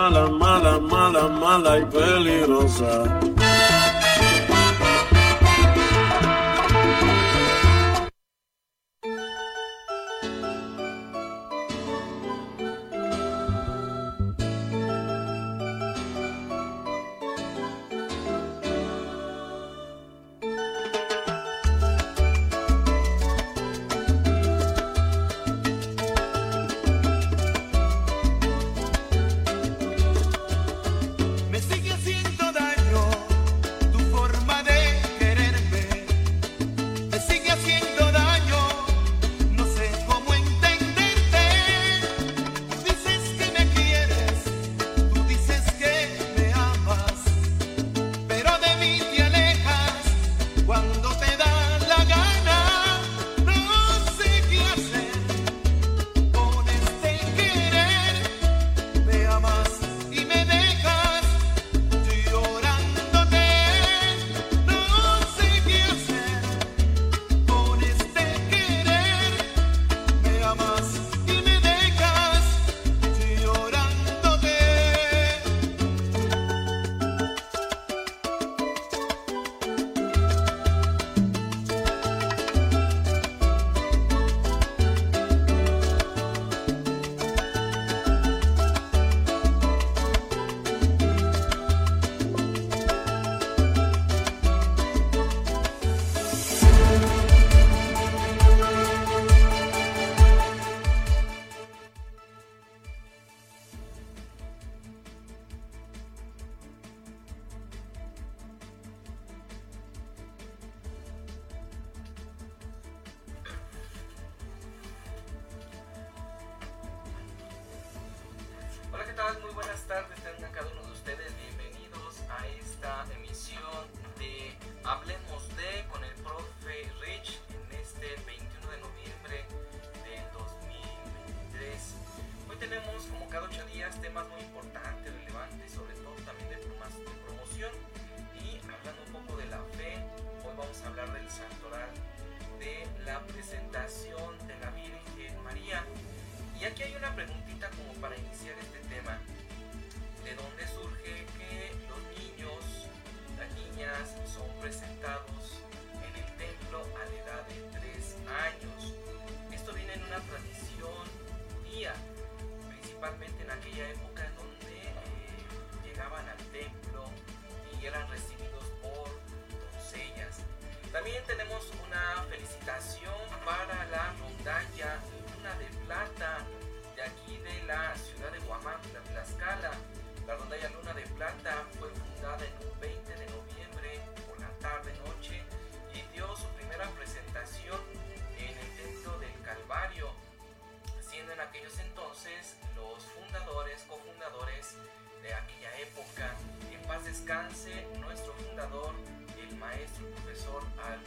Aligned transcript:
mala, 0.00 0.30
mala, 0.30 0.80
mala, 0.80 1.28
mala 1.28 1.78
y 1.78 1.84
peligrosa. 1.84 3.29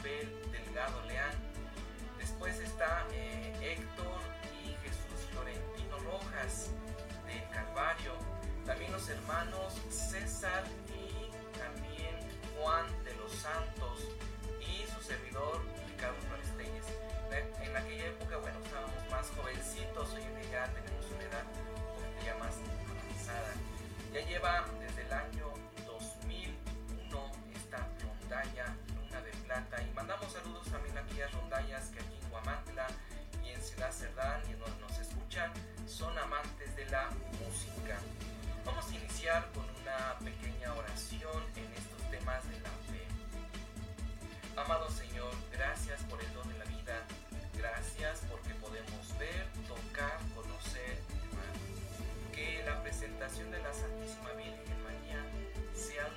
Delgado 0.03 1.01
Leal. 1.07 1.31
Después 2.17 2.59
está 2.59 3.07
eh, 3.13 3.53
Héctor 3.61 4.19
y 4.61 4.75
Jesús 4.83 5.29
Florentino 5.31 5.97
Rojas 6.00 6.71
del 7.25 7.41
Calvario. 7.51 8.11
También 8.65 8.91
los 8.91 9.07
hermanos 9.07 9.73
César 9.89 10.65
y 10.89 11.31
también 11.57 12.19
Juan 12.59 12.85
de 13.05 13.15
los 13.15 13.31
Santos 13.31 14.09
y 14.59 14.85
su 14.91 15.01
servidor 15.01 15.61
Ricardo 15.88 16.19
Flores 16.27 16.51
En 17.61 17.75
aquella 17.77 18.07
época, 18.07 18.38
bueno, 18.38 18.59
estábamos 18.61 19.09
más 19.09 19.29
jovencitos, 19.38 20.13
hoy 20.15 20.23
en 20.23 20.35
día 20.41 20.51
ya 20.51 20.73
tenemos 20.73 21.06
una 21.11 21.23
edad 21.23 21.45
un 21.47 22.25
ya 22.25 22.35
más 22.35 22.56
avanzada. 22.91 23.53
Ya 24.13 24.19
lleva 24.27 24.65
de 53.51 53.60
la 53.62 53.74
Santísima 53.74 54.31
Virgen 54.34 54.84
María 54.84 55.19
sean 55.74 56.07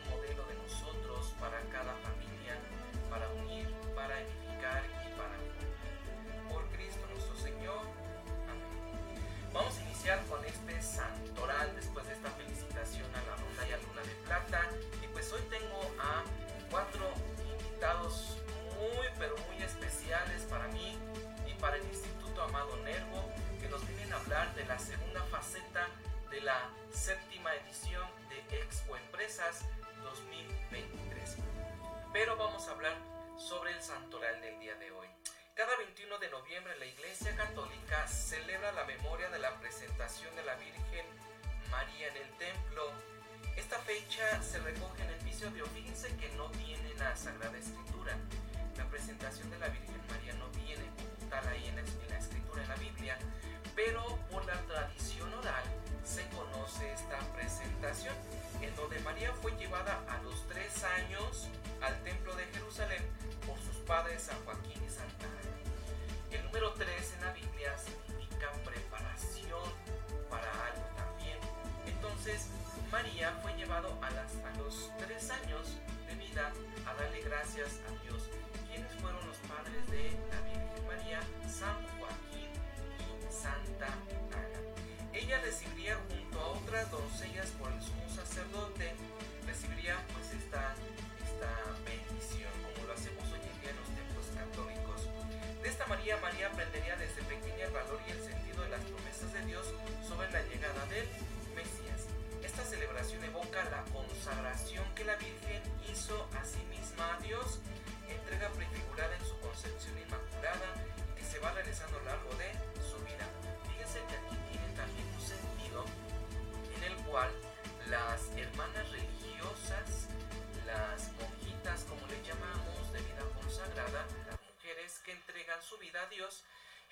vida 125.87 126.03
a 126.03 126.07
Dios, 126.07 126.43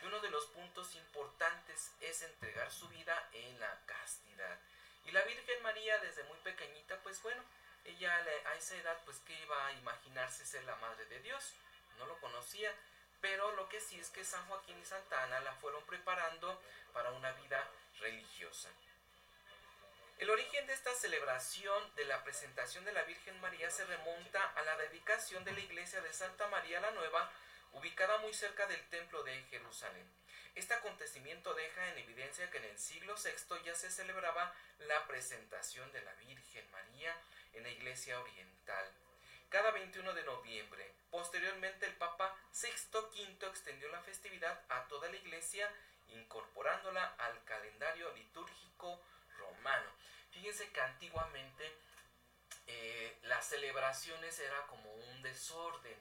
y 0.01 0.07
uno 0.07 0.21
de 0.21 0.31
los 0.31 0.47
puntos 0.47 0.95
importantes 0.95 1.91
es 2.01 2.23
entregar 2.23 2.71
su 2.71 2.89
vida 2.89 3.29
en 3.33 3.59
la 3.59 3.81
castidad. 3.87 4.59
Y 5.05 5.11
la 5.11 5.23
Virgen 5.23 5.63
María 5.63 5.99
desde 5.99 6.23
muy 6.25 6.39
pequeñita, 6.39 6.97
pues 7.03 7.21
bueno, 7.23 7.43
ella 7.85 8.15
a 8.47 8.55
esa 8.55 8.77
edad 8.77 8.97
pues 9.05 9.19
que 9.27 9.35
iba 9.43 9.67
a 9.67 9.73
imaginarse 9.73 10.47
ser 10.47 10.63
la 10.65 10.77
madre 10.77 11.05
de 11.07 11.21
Dios, 11.21 11.55
no 11.99 12.07
lo 12.07 12.17
conocía, 12.21 12.73
pero 13.21 13.53
lo 13.57 13.69
que 13.69 13.81
sí 13.81 13.99
es 13.99 14.11
que 14.11 14.25
San 14.25 14.47
Joaquín 14.47 14.79
y 14.81 14.85
Santa 14.85 15.25
Ana 15.25 15.41
la 15.41 15.55
fueron 15.55 15.85
preparando 15.85 16.61
para 16.93 17.11
una 17.11 17.33
vida 17.33 17.69
religiosa. 17.99 18.69
El 20.19 20.31
origen 20.31 20.67
de 20.69 20.73
esta 20.73 20.95
celebración 20.95 21.95
de 21.97 22.05
la 22.05 22.23
presentación 22.23 22.85
de 22.85 22.93
la 22.93 23.03
Virgen 23.03 23.41
María 23.41 23.71
se 23.71 23.85
remonta 23.87 24.53
a 24.55 24.63
la 24.63 24.77
dedicación 24.77 25.43
de 25.45 25.53
la 25.53 25.61
iglesia 25.61 26.01
de 26.01 26.13
Santa 26.13 26.47
María 26.49 26.81
la 26.81 26.93
Nueva, 26.93 27.31
ubicada 27.75 28.19
muy 28.19 28.33
cerca 28.33 28.67
del 28.67 28.83
templo 28.89 29.23
de 29.23 29.35
Jerusalén. 29.51 30.09
Este 30.55 30.75
acontecimiento 30.75 31.53
deja 31.55 31.89
en 31.91 31.99
evidencia 31.99 32.51
que 32.51 32.59
en 32.59 32.65
el 32.65 32.79
siglo 32.79 33.15
VI 33.17 33.63
ya 33.65 33.75
se 33.75 33.91
celebraba 33.91 34.55
la 34.79 35.07
presentación 35.07 35.91
de 35.93 36.03
la 36.03 36.15
Virgen 36.15 36.71
María 36.71 37.17
en 37.53 37.65
la 37.65 37.71
iglesia 37.71 38.21
oriental. 38.21 38.87
Cada 39.49 39.73
21 39.73 40.15
de 40.15 40.23
noviembre, 40.25 40.95
posteriormente 41.11 41.87
el 41.87 41.95
Papa 41.97 42.37
Sexto 42.51 43.11
V 43.15 43.47
extendió 43.49 43.89
la 43.89 44.03
festividad 44.03 44.61
a 44.69 44.87
toda 44.89 45.09
la 45.09 45.17
iglesia, 45.17 45.71
incorporándola 46.09 47.15
al 47.19 47.45
calendario 47.45 48.13
litúrgico 48.15 49.01
romano. 49.39 49.91
Fíjense 50.31 50.71
que 50.71 50.81
antiguamente 50.81 51.73
eh, 52.67 53.19
las 53.23 53.47
celebraciones 53.47 54.39
era 54.39 54.67
como 54.67 54.93
un 54.93 55.23
desorden, 55.23 55.97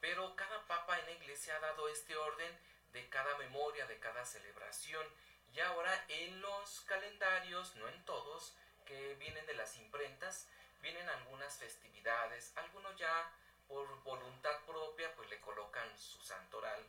pero 0.00 0.36
cada 0.36 0.66
papa 0.66 0.98
en 0.98 1.06
la 1.06 1.12
iglesia 1.12 1.56
ha 1.56 1.60
dado 1.60 1.88
este 1.88 2.16
orden 2.16 2.58
de 2.92 3.08
cada 3.08 3.36
memoria, 3.38 3.86
de 3.86 3.98
cada 3.98 4.24
celebración. 4.24 5.06
Y 5.52 5.60
ahora 5.60 6.04
en 6.08 6.40
los 6.40 6.80
calendarios, 6.82 7.74
no 7.76 7.88
en 7.88 8.04
todos, 8.04 8.54
que 8.84 9.14
vienen 9.16 9.44
de 9.46 9.54
las 9.54 9.76
imprentas, 9.76 10.48
vienen 10.80 11.08
algunas 11.08 11.56
festividades, 11.56 12.52
algunos 12.56 12.96
ya 12.96 13.32
por 13.68 14.02
voluntad 14.02 14.60
propia 14.64 15.12
pues 15.16 15.28
le 15.28 15.40
colocan 15.40 15.98
su 15.98 16.22
santoral, 16.22 16.80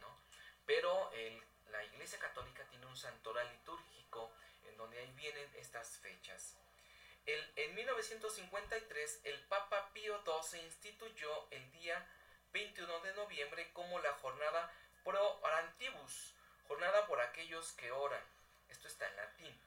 ¿no? 0.00 0.08
Pero 0.66 1.10
el, 1.12 1.42
la 1.70 1.82
Iglesia 1.84 2.18
Católica 2.18 2.64
tiene 2.64 2.86
un 2.86 2.96
santoral 2.96 3.48
litúrgico 3.50 4.32
en 4.64 4.76
donde 4.76 4.98
ahí 4.98 5.12
vienen 5.16 5.50
estas 5.56 5.96
fechas. 5.98 6.56
El, 7.24 7.52
en 7.56 7.74
1953 7.74 9.20
el 9.24 9.40
Papa 9.46 9.90
Pío 9.92 10.22
XII 10.24 10.60
instituyó 10.60 11.50
el 11.50 11.70
día 11.72 12.06
21 12.56 13.00
de 13.00 13.12
noviembre 13.12 13.70
como 13.74 13.98
la 13.98 14.14
jornada 14.14 14.72
pro 15.04 15.38
orantibus, 15.42 16.32
jornada 16.66 17.06
por 17.06 17.20
aquellos 17.20 17.72
que 17.72 17.92
oran. 17.92 18.24
Esto 18.70 18.88
está 18.88 19.06
en 19.06 19.16
latín. 19.16 19.60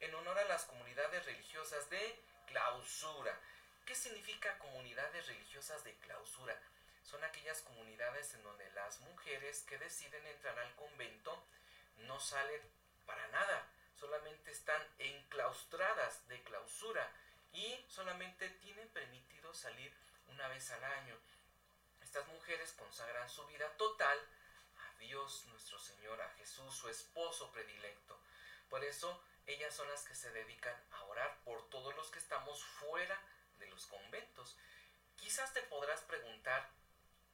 En 0.00 0.14
honor 0.14 0.38
a 0.40 0.44
las 0.44 0.66
comunidades 0.66 1.24
religiosas 1.24 1.88
de 1.88 2.20
clausura. 2.44 3.40
¿Qué 3.86 3.94
significa 3.94 4.58
comunidades 4.58 5.26
religiosas 5.28 5.82
de 5.84 5.94
clausura? 5.94 6.54
Son 7.04 7.24
aquellas 7.24 7.62
comunidades 7.62 8.34
en 8.34 8.42
donde 8.42 8.70
las 8.72 9.00
mujeres 9.00 9.62
que 9.62 9.78
deciden 9.78 10.26
entrar 10.26 10.58
al 10.58 10.74
convento 10.74 11.42
no 12.00 12.20
salen 12.20 12.60
para 13.06 13.26
nada, 13.28 13.66
solamente 13.98 14.50
están 14.50 14.86
enclaustradas 14.98 16.28
de 16.28 16.42
clausura 16.42 17.10
y 17.54 17.82
solamente 17.88 18.50
tienen 18.60 18.88
permitido 18.90 19.54
salir 19.54 19.90
una 20.28 20.48
vez 20.48 20.70
al 20.72 20.84
año. 20.84 21.16
Estas 22.16 22.32
mujeres 22.32 22.72
consagran 22.78 23.28
su 23.28 23.46
vida 23.46 23.68
total 23.76 24.18
a 24.78 24.98
Dios 24.98 25.44
nuestro 25.48 25.78
Señor, 25.78 26.18
a 26.22 26.30
Jesús, 26.38 26.74
su 26.74 26.88
esposo 26.88 27.52
predilecto. 27.52 28.18
Por 28.70 28.82
eso 28.82 29.22
ellas 29.44 29.74
son 29.74 29.86
las 29.90 30.02
que 30.08 30.14
se 30.14 30.30
dedican 30.30 30.74
a 30.92 31.04
orar 31.04 31.38
por 31.44 31.68
todos 31.68 31.94
los 31.94 32.10
que 32.10 32.18
estamos 32.18 32.64
fuera 32.64 33.20
de 33.58 33.66
los 33.66 33.84
conventos. 33.84 34.56
Quizás 35.16 35.52
te 35.52 35.60
podrás 35.64 36.00
preguntar, 36.04 36.70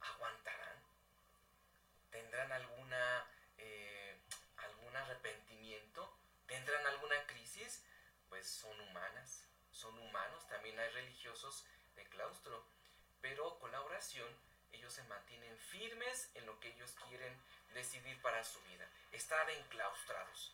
¿aguantarán? 0.01 0.83
¿Tendrán 2.11 2.51
alguna, 2.51 3.25
eh, 3.59 4.19
algún 4.57 4.97
arrepentimiento? 4.97 6.13
¿Tendrán 6.45 6.85
alguna 6.87 7.25
crisis? 7.27 7.85
Pues 8.27 8.45
son 8.49 8.77
humanas, 8.81 9.45
son 9.71 9.97
humanos, 9.97 10.45
también 10.49 10.77
hay 10.77 10.89
religiosos 10.89 11.65
de 11.95 12.05
claustro, 12.09 12.67
pero 13.21 13.57
con 13.59 13.71
la 13.71 13.79
oración 13.79 14.27
ellos 14.73 14.93
se 14.93 15.03
mantienen 15.03 15.57
firmes 15.57 16.29
en 16.35 16.45
lo 16.45 16.59
que 16.59 16.69
ellos 16.69 16.95
quieren 17.07 17.35
decidir 17.73 18.21
para 18.21 18.43
su 18.43 18.61
vida, 18.63 18.87
estar 19.11 19.49
enclaustrados. 19.49 20.53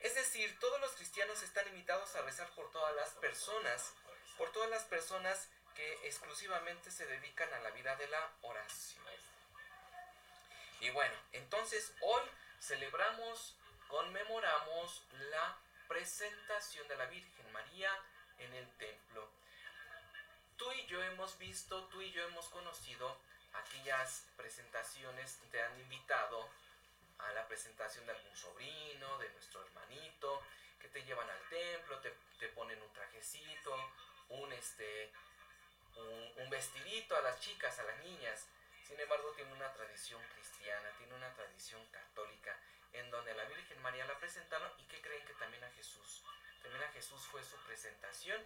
Es 0.00 0.14
decir, 0.14 0.58
todos 0.58 0.80
los 0.80 0.92
cristianos 0.92 1.42
están 1.42 1.66
invitados 1.68 2.14
a 2.16 2.22
rezar 2.22 2.48
por 2.50 2.70
todas 2.72 2.94
las 2.94 3.10
personas, 3.10 3.94
por 4.36 4.50
todas 4.52 4.68
las 4.70 4.82
personas 4.84 5.48
que 5.74 5.92
exclusivamente 6.06 6.90
se 6.90 7.06
dedican 7.06 7.52
a 7.54 7.60
la 7.60 7.70
vida 7.70 7.96
de 7.96 8.08
la 8.08 8.30
oración. 8.42 9.02
Y 10.80 10.90
bueno, 10.90 11.14
entonces 11.30 11.94
hoy 12.00 12.22
celebramos, 12.60 13.56
conmemoramos 13.86 15.04
la 15.30 15.56
presentación 15.86 16.88
de 16.88 16.96
la 16.96 17.06
Virgen 17.06 17.52
María 17.52 17.96
en 18.38 18.52
el 18.54 18.68
templo. 18.78 19.30
Tú 20.62 20.70
y 20.70 20.86
yo 20.86 21.02
hemos 21.02 21.36
visto, 21.38 21.86
tú 21.86 22.00
y 22.02 22.12
yo 22.12 22.22
hemos 22.22 22.48
conocido 22.50 23.16
aquellas 23.52 24.28
presentaciones, 24.36 25.40
te 25.50 25.60
han 25.60 25.80
invitado 25.80 26.48
a 27.18 27.32
la 27.32 27.48
presentación 27.48 28.06
de 28.06 28.12
algún 28.12 28.36
sobrino, 28.36 29.18
de 29.18 29.28
nuestro 29.30 29.60
hermanito, 29.66 30.40
que 30.80 30.86
te 30.86 31.02
llevan 31.02 31.28
al 31.28 31.48
templo, 31.48 31.98
te, 31.98 32.14
te 32.38 32.46
ponen 32.50 32.80
un 32.80 32.92
trajecito, 32.92 33.74
un, 34.28 34.52
este, 34.52 35.10
un, 35.96 36.44
un, 36.44 36.50
vestidito 36.50 37.16
a 37.16 37.22
las 37.22 37.40
chicas, 37.40 37.80
a 37.80 37.82
las 37.82 37.98
niñas. 38.04 38.46
Sin 38.86 39.00
embargo, 39.00 39.32
tiene 39.34 39.52
una 39.54 39.72
tradición 39.72 40.22
cristiana, 40.32 40.88
tiene 40.96 41.14
una 41.14 41.34
tradición 41.34 41.84
católica, 41.86 42.56
en 42.92 43.10
donde 43.10 43.34
la 43.34 43.44
Virgen 43.44 43.80
María 43.82 44.06
la 44.06 44.18
presentaron 44.18 44.70
y 44.78 44.84
que 44.84 45.00
creen 45.00 45.24
que 45.24 45.34
también 45.34 45.64
a 45.64 45.70
Jesús. 45.70 46.22
También 46.62 46.82
a 46.84 46.92
Jesús 46.92 47.22
fue 47.26 47.42
su 47.42 47.56
presentación 47.64 48.40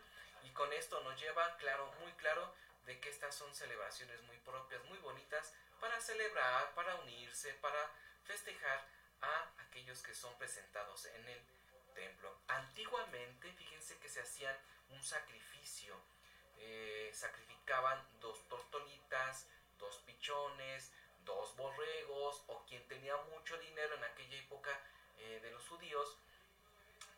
y 0.44 0.50
con 0.50 0.72
esto 0.72 1.00
nos 1.02 1.20
lleva 1.20 1.56
claro, 1.56 1.92
muy 2.00 2.12
claro, 2.12 2.54
de 2.86 3.00
que 3.00 3.10
estas 3.10 3.34
son 3.34 3.52
celebraciones 3.54 4.22
muy 4.22 4.38
propias, 4.38 4.82
muy 4.84 4.98
bonitas 4.98 5.52
para 5.80 6.00
celebrar, 6.00 6.72
para 6.74 6.94
unirse, 6.96 7.52
para 7.54 7.90
festejar 8.24 8.86
a 9.20 9.50
aquellos 9.58 10.02
que 10.02 10.14
son 10.14 10.36
presentados 10.38 11.06
en 11.06 11.28
el 11.28 11.40
templo. 11.94 12.38
Antiguamente, 12.48 13.52
fíjense 13.52 13.98
que 13.98 14.08
se 14.08 14.20
hacían 14.20 14.56
un 14.90 15.02
sacrificio. 15.02 15.96
Eh, 16.58 17.10
sacrificaban 17.12 18.06
dos 18.20 18.48
tortolitas, 18.48 19.46
dos 19.78 19.98
pichones, 20.06 20.92
dos 21.26 21.54
borregos, 21.56 22.42
o 22.46 22.64
quien 22.64 22.86
tenía 22.88 23.16
mucho 23.16 23.58
dinero 23.58 23.94
en 23.96 24.04
aquella 24.04 24.38
época 24.38 24.70
eh, 25.18 25.40
de 25.42 25.50
los 25.50 25.68
judíos, 25.68 26.16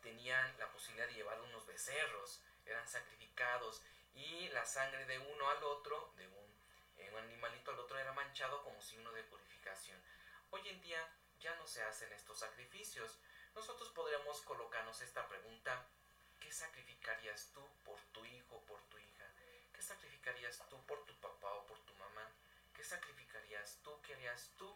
tenían 0.01 0.57
la 0.57 0.69
posibilidad 0.71 1.07
de 1.07 1.13
llevar 1.13 1.39
unos 1.39 1.65
becerros, 1.65 2.41
eran 2.65 2.85
sacrificados, 2.87 3.81
y 4.13 4.49
la 4.49 4.65
sangre 4.65 5.05
de 5.05 5.19
uno 5.19 5.49
al 5.49 5.63
otro, 5.63 6.11
de 6.17 6.27
un, 6.27 6.57
eh, 6.97 7.09
un 7.13 7.19
animalito 7.19 7.71
al 7.71 7.79
otro, 7.79 7.97
era 7.97 8.11
manchado 8.11 8.61
como 8.63 8.81
signo 8.81 9.11
de 9.13 9.23
purificación. 9.23 10.01
Hoy 10.49 10.67
en 10.67 10.81
día 10.81 11.07
ya 11.39 11.55
no 11.55 11.67
se 11.67 11.81
hacen 11.83 12.11
estos 12.11 12.39
sacrificios. 12.39 13.19
Nosotros 13.55 13.89
podríamos 13.91 14.41
colocarnos 14.41 14.99
esta 15.01 15.27
pregunta, 15.29 15.87
¿qué 16.41 16.51
sacrificarías 16.51 17.51
tú 17.53 17.65
por 17.85 17.99
tu 18.11 18.25
hijo, 18.25 18.61
por 18.65 18.81
tu 18.89 18.97
hija? 18.97 19.25
¿Qué 19.71 19.81
sacrificarías 19.81 20.61
tú 20.69 20.83
por 20.85 21.05
tu 21.05 21.15
papá 21.21 21.53
o 21.53 21.65
por? 21.67 21.78
¿Qué 22.79 22.85
sacrificarías 22.85 23.77
tú? 23.83 24.01
¿Qué 24.03 24.13
harías 24.13 24.51
tú 24.57 24.73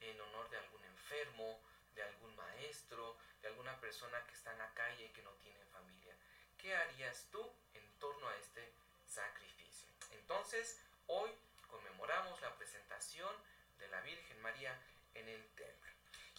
en 0.00 0.20
honor 0.20 0.50
de 0.50 0.56
algún 0.56 0.84
enfermo, 0.86 1.60
de 1.94 2.02
algún 2.02 2.34
maestro, 2.34 3.16
de 3.42 3.46
alguna 3.46 3.78
persona 3.80 4.26
que 4.26 4.34
está 4.34 4.50
en 4.50 4.58
la 4.58 4.74
calle 4.74 5.04
y 5.04 5.08
que 5.10 5.22
no 5.22 5.30
tiene 5.34 5.64
familia? 5.66 6.16
¿Qué 6.58 6.74
harías 6.74 7.28
tú 7.30 7.48
en 7.74 7.98
torno 8.00 8.28
a 8.28 8.36
este 8.38 8.72
sacrificio? 9.06 9.86
Entonces, 10.10 10.80
hoy 11.06 11.30
conmemoramos 11.68 12.40
la 12.40 12.52
presentación 12.56 13.32
de 13.78 13.86
la 13.86 14.00
Virgen 14.00 14.42
María 14.42 14.76
en 15.14 15.28
el 15.28 15.46
templo. 15.54 15.92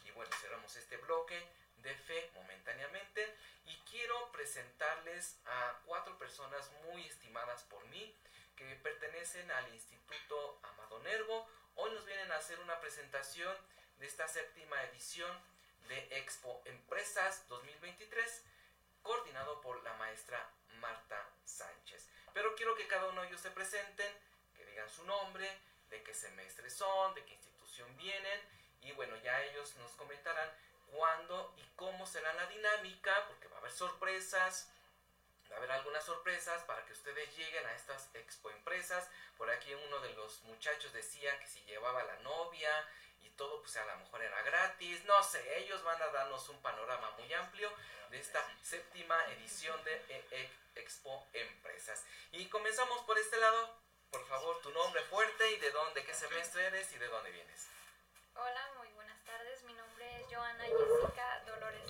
Y 0.04 0.12
bueno, 0.12 0.36
cerramos 0.42 0.76
este 0.76 0.98
bloque 0.98 1.42
de 1.78 1.96
fe 1.96 2.30
momentáneamente 2.34 3.38
y 3.64 3.78
quiero 3.90 4.34
presentarles 4.34 5.40
a 5.46 5.80
cuatro 5.86 6.18
personas 6.18 6.70
muy 6.84 7.08
estimadas 7.08 7.64
por 7.64 7.86
mí 7.86 8.14
que 8.58 8.76
pertenecen 8.76 9.50
al 9.52 9.74
Instituto 9.74 10.60
Nervo. 11.00 11.48
Hoy 11.76 11.92
nos 11.92 12.06
vienen 12.06 12.32
a 12.32 12.38
hacer 12.38 12.60
una 12.60 12.80
presentación 12.80 13.56
de 13.98 14.08
esta 14.08 14.28
séptima 14.28 14.82
edición 14.84 15.32
de 15.88 16.18
Expo 16.18 16.62
Empresas 16.66 17.48
2023, 17.50 18.44
coordinado 19.02 19.62
por 19.62 19.82
la 19.84 19.94
maestra 19.94 20.50
Marta 20.80 21.30
Sánchez. 21.44 22.10
Pero 22.34 22.56
quiero 22.56 22.76
que 22.76 22.88
cada 22.88 23.08
uno 23.10 23.22
de 23.22 23.28
ellos 23.28 23.42
se 23.42 23.52
presenten, 23.52 24.12
que 24.56 24.66
digan 24.66 24.90
su 24.90 25.04
nombre, 25.06 25.50
de 25.90 26.04
qué 26.04 26.14
semestre 26.14 26.70
son, 26.70 27.14
de 27.14 27.24
qué 27.26 27.34
institución 27.34 27.96
vienen, 27.98 28.42
y 28.82 28.92
bueno, 28.94 29.16
ya 29.18 29.42
ellos 29.44 29.76
nos 29.78 29.92
comentarán 29.94 30.50
cuándo 30.88 31.54
y 31.58 31.64
cómo 31.76 32.06
será 32.06 32.34
la 32.34 32.46
dinámica, 32.48 33.28
porque 33.28 33.48
va 33.48 33.58
a 33.58 33.60
haber 33.60 33.72
sorpresas, 33.72 34.72
a 35.56 35.58
haber 35.58 35.72
algunas 35.72 36.04
sorpresas 36.04 36.62
para 36.64 36.86
que 36.86 36.92
ustedes 36.92 37.36
lleguen 37.36 37.66
a 37.66 37.74
estas 37.74 38.10
expo 38.14 38.52
empresas. 38.52 39.10
Por 39.38 39.50
aquí 39.50 39.74
uno 39.74 40.00
de 40.00 40.14
los 40.14 40.42
muchachos 40.44 40.92
decía 40.94 41.40
que 41.40 41.48
si 41.48 41.64
llevaba 41.64 42.04
la 42.04 42.18
novia 42.18 42.72
y 43.22 43.30
todo, 43.32 43.62
pues 43.62 43.76
a 43.78 43.86
lo 43.86 43.96
mejor 43.98 44.22
era 44.22 44.42
gratis. 44.44 45.04
No 45.06 45.24
sé, 45.24 45.60
ellos 45.60 45.82
van 45.84 46.02
a 46.02 46.08
darnos 46.08 46.50
un 46.50 46.62
panorama 46.62 47.12
muy 47.12 47.34
amplio 47.34 47.72
de 48.10 48.20
esta 48.20 48.46
séptima 48.62 49.16
edición 49.32 49.82
de 49.86 49.96
e 50.10 50.28
e 50.32 50.52
Expo 50.76 51.26
Empresas. 51.32 52.04
Y 52.34 52.48
comenzamos 52.50 53.00
por 53.04 53.18
este 53.18 53.38
lado. 53.38 53.80
Por 54.12 54.28
favor, 54.28 54.62
tu 54.62 54.72
nombre 54.72 55.02
fuerte 55.04 55.52
y 55.52 55.58
de 55.60 55.72
dónde, 55.72 56.04
qué 56.06 56.14
semestre 56.14 56.66
eres 56.66 56.92
y 56.94 56.98
de 56.98 57.08
dónde 57.08 57.32
vienes. 57.32 57.68
Hola, 58.36 58.72
muy 58.78 58.90
buenas 58.90 59.24
tardes. 59.24 59.64
Mi 59.64 59.74
nombre 59.74 60.20
es 60.20 60.28
Joana 60.30 60.66
Jessica 60.66 61.44
Dolores. 61.46 61.85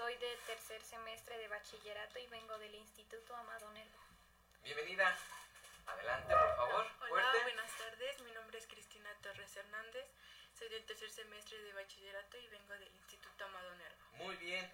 Soy 0.00 0.16
de 0.16 0.34
tercer 0.46 0.80
semestre 0.80 1.36
de 1.36 1.46
bachillerato 1.48 2.18
y 2.18 2.26
vengo 2.28 2.56
del 2.56 2.74
Instituto 2.74 3.36
Amado 3.36 3.70
Nervo. 3.72 3.98
Bienvenida. 4.64 5.14
Adelante, 5.86 6.34
por 6.34 6.56
favor. 6.56 6.86
Hola, 7.00 7.08
Fuerte. 7.10 7.42
buenas 7.42 7.70
tardes. 7.76 8.20
Mi 8.22 8.32
nombre 8.32 8.56
es 8.56 8.66
Cristina 8.66 9.10
Torres 9.20 9.54
Hernández. 9.54 10.06
Soy 10.58 10.70
del 10.70 10.86
tercer 10.86 11.10
semestre 11.10 11.58
de 11.58 11.74
bachillerato 11.74 12.38
y 12.38 12.48
vengo 12.48 12.72
del 12.72 12.90
Instituto 12.94 13.44
Amado 13.44 13.74
Nervo. 13.74 14.04
Muy 14.12 14.36
bien. 14.36 14.72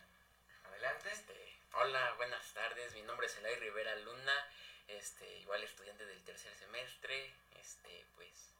Adelante. 0.68 1.10
Este, 1.10 1.58
hola, 1.72 2.12
buenas 2.12 2.54
tardes. 2.54 2.94
Mi 2.94 3.02
nombre 3.02 3.26
es 3.26 3.36
Elay 3.38 3.56
Rivera 3.56 3.96
Luna. 3.96 4.48
Este, 4.86 5.38
igual 5.38 5.60
estudiante 5.64 6.06
del 6.06 6.22
tercer 6.22 6.54
semestre. 6.54 7.34
Este, 7.58 8.06
pues, 8.14 8.54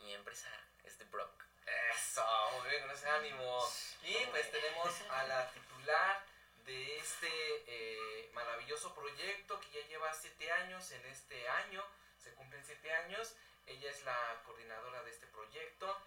mi 0.00 0.12
empresa 0.14 0.50
es 0.82 0.98
The 0.98 1.04
Brock. 1.04 1.44
Eso, 1.66 2.24
muy 2.52 2.70
bien, 2.70 2.82
con 2.82 2.90
ese 2.92 3.08
ánimo. 3.08 3.68
Y 4.02 4.14
pues 4.26 4.50
tenemos 4.50 5.00
a 5.10 5.24
la 5.24 5.50
titular 5.50 6.24
de 6.64 6.96
este 6.98 7.28
eh, 7.66 8.30
maravilloso 8.32 8.94
proyecto 8.94 9.60
que 9.60 9.82
ya 9.82 9.88
lleva 9.88 10.12
siete 10.14 10.50
años. 10.52 10.90
En 10.92 11.04
este 11.06 11.48
año 11.48 11.84
se 12.22 12.32
cumplen 12.34 12.64
siete 12.64 12.92
años. 12.92 13.34
Ella 13.66 13.90
es 13.90 14.04
la 14.04 14.42
coordinadora 14.44 15.02
de 15.02 15.10
este 15.10 15.26
proyecto. 15.26 16.00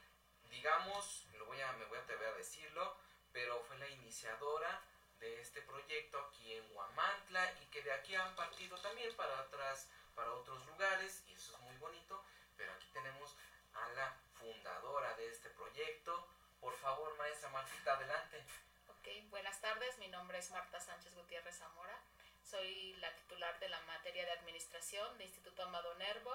Digamos, 0.49 1.25
lo 1.33 1.45
voy 1.45 1.59
a, 1.61 1.71
me 1.73 1.85
voy 1.85 1.97
a 1.97 2.01
atrever 2.01 2.29
a 2.29 2.37
decirlo, 2.37 2.97
pero 3.33 3.61
fue 3.67 3.77
la 3.77 3.87
iniciadora 3.87 4.81
de 5.19 5.41
este 5.41 5.61
proyecto 5.61 6.17
aquí 6.19 6.53
en 6.53 6.75
Huamantla 6.75 7.53
y 7.61 7.65
que 7.65 7.83
de 7.83 7.91
aquí 7.91 8.15
han 8.15 8.33
partido 8.35 8.77
también 8.77 9.13
para 9.15 9.39
atrás, 9.39 9.89
para 10.15 10.31
otros 10.31 10.65
lugares, 10.65 11.23
y 11.27 11.33
eso 11.33 11.53
es 11.53 11.59
muy 11.59 11.75
bonito. 11.77 12.23
Pero 12.55 12.71
aquí 12.73 12.87
tenemos 12.93 13.35
a 13.73 13.89
la 13.89 14.17
fundadora 14.39 15.13
de 15.15 15.27
este 15.29 15.49
proyecto. 15.49 16.27
Por 16.59 16.75
favor, 16.77 17.15
maestra 17.17 17.48
Martita, 17.59 17.93
adelante. 17.93 18.41
Ok, 18.87 19.29
buenas 19.31 19.59
tardes. 19.59 19.97
Mi 19.97 20.07
nombre 20.07 20.37
es 20.37 20.49
Marta 20.51 20.79
Sánchez 20.79 21.13
Gutiérrez 21.13 21.57
Zamora. 21.57 21.99
Soy 22.41 22.93
la 23.01 23.13
titular 23.15 23.59
de 23.59 23.67
la 23.67 23.81
materia 23.81 24.23
de 24.23 24.31
administración 24.31 25.17
de 25.17 25.25
Instituto 25.25 25.63
Amado 25.63 25.93
Nervo. 25.95 26.31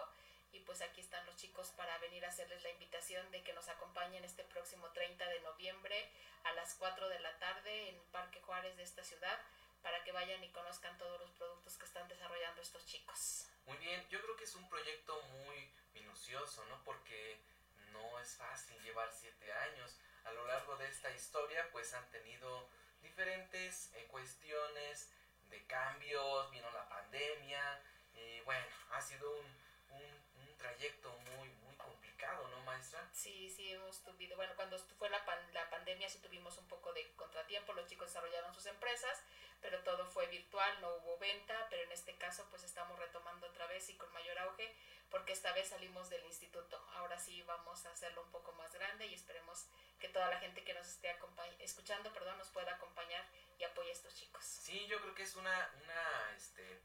Y 0.53 0.61
pues 0.61 0.83
aquí 0.83 1.01
están 1.01 1.25
los 1.25 1.35
chicos 1.37 1.69
para 1.79 1.97
venir 1.97 2.27
a 2.27 2.29
hacerles 2.29 2.63
la 2.63 2.69
invitación 2.69 3.31
de 3.31 3.43
que 3.43 3.55
nos 3.55 3.71
acompañen 3.71 4.23
este 4.23 4.45
próximo 4.45 4.87
30 4.91 5.27
de 5.27 5.41
noviembre 5.41 5.97
a 6.43 6.53
las 6.53 6.75
4 6.75 7.09
de 7.09 7.21
la 7.21 7.39
tarde 7.39 7.89
en 7.89 7.95
el 7.95 8.07
Parque 8.13 8.43
Juárez 8.43 8.77
de 8.77 8.83
esta 8.83 9.03
ciudad 9.03 9.41
para 9.83 10.05
que 10.05 10.13
vayan 10.13 10.45
y 10.45 10.51
conozcan 10.51 10.99
todos 10.99 11.19
los 11.21 11.31
productos 11.31 11.79
que 11.79 11.87
están 11.87 12.07
desarrollando 12.07 12.61
estos 12.61 12.85
chicos. 12.85 13.47
Muy 13.65 13.79
bien, 13.79 14.07
yo 14.11 14.21
creo 14.21 14.37
que 14.37 14.45
es 14.45 14.55
un 14.57 14.69
proyecto 14.69 15.23
muy 15.23 15.73
minucioso, 15.95 16.67
¿no? 16.67 16.85
Porque 16.85 17.41
no 17.95 18.19
es 18.19 18.37
fácil 18.37 18.79
llevar 18.83 19.11
siete 19.11 19.51
años. 19.51 19.97
A 20.25 20.33
lo 20.33 20.47
largo 20.47 20.77
de 20.77 20.89
esta 20.89 21.11
historia, 21.11 21.69
pues 21.73 21.93
han 21.95 22.09
tenido 22.11 22.69
diferentes 23.03 23.93
eh, 23.95 24.07
cuestiones 24.11 25.11
de 25.51 25.65
cambios, 25.67 26.51
vino 26.51 26.71
la 26.71 26.89
pandemia, 26.89 27.81
bueno, 28.45 28.67
ha 28.91 29.01
sido 29.01 29.31
un, 29.31 29.47
un, 29.91 30.25
un 30.49 30.59
trayecto 30.59 31.11
muy, 31.37 31.49
muy 31.65 31.75
complicado, 31.77 32.47
¿no, 32.49 32.61
maestra? 32.61 33.09
Sí, 33.13 33.49
sí, 33.49 33.73
hemos 33.73 34.03
tenido, 34.03 34.37
bueno, 34.37 34.53
cuando 34.57 34.79
fue 34.99 35.09
la, 35.09 35.25
pan- 35.25 35.53
la 35.53 35.69
pandemia 35.71 36.09
sí 36.09 36.19
tuvimos 36.19 36.57
un 36.59 36.69
poco 36.69 36.93
de 36.93 37.11
contratiempo, 37.17 37.73
los 37.73 37.87
chicos 37.87 38.09
desarrollaron 38.09 38.53
sus 38.55 38.67
empresas, 38.67 39.23
pero 39.63 39.83
todo 39.83 40.07
fue 40.07 40.27
virtual, 40.27 40.81
no 40.83 40.95
hubo 40.97 41.19
venta, 41.19 41.67
pero 41.71 41.83
en 41.85 41.93
este 41.93 42.15
caso 42.17 42.47
pues 42.51 42.65
estamos 42.65 42.99
retomando 42.99 43.47
otra 43.47 43.67
vez 43.67 43.89
y 43.89 43.97
con 43.97 44.13
mayor 44.13 44.39
auge, 44.41 44.75
porque 45.11 45.33
esta 45.33 45.53
vez 45.53 45.69
salimos 45.69 46.11
del 46.11 46.25
instituto, 46.27 46.77
ahora 46.97 47.19
sí 47.19 47.43
vamos 47.43 47.87
a 47.87 47.93
hacerlo 47.93 48.23
un 48.23 48.31
poco 48.31 48.53
más 48.53 48.73
grande 48.75 49.07
y 49.07 49.15
esperemos 49.15 49.67
toda 50.15 50.31
la 50.31 50.39
gente 50.39 50.63
que 50.65 50.73
nos 50.73 50.87
esté 50.87 51.15
escuchando, 51.59 52.13
perdón, 52.13 52.39
nos 52.39 52.49
pueda 52.49 52.73
acompañar 52.73 53.23
y 53.59 53.65
apoye 53.65 53.91
a 53.91 53.93
estos 53.93 54.15
chicos. 54.15 54.43
Sí, 54.45 54.87
yo 54.87 54.99
creo 55.03 55.15
que 55.15 55.25
es 55.25 55.35
una, 55.37 55.71
una, 55.83 56.31
este, 56.37 56.81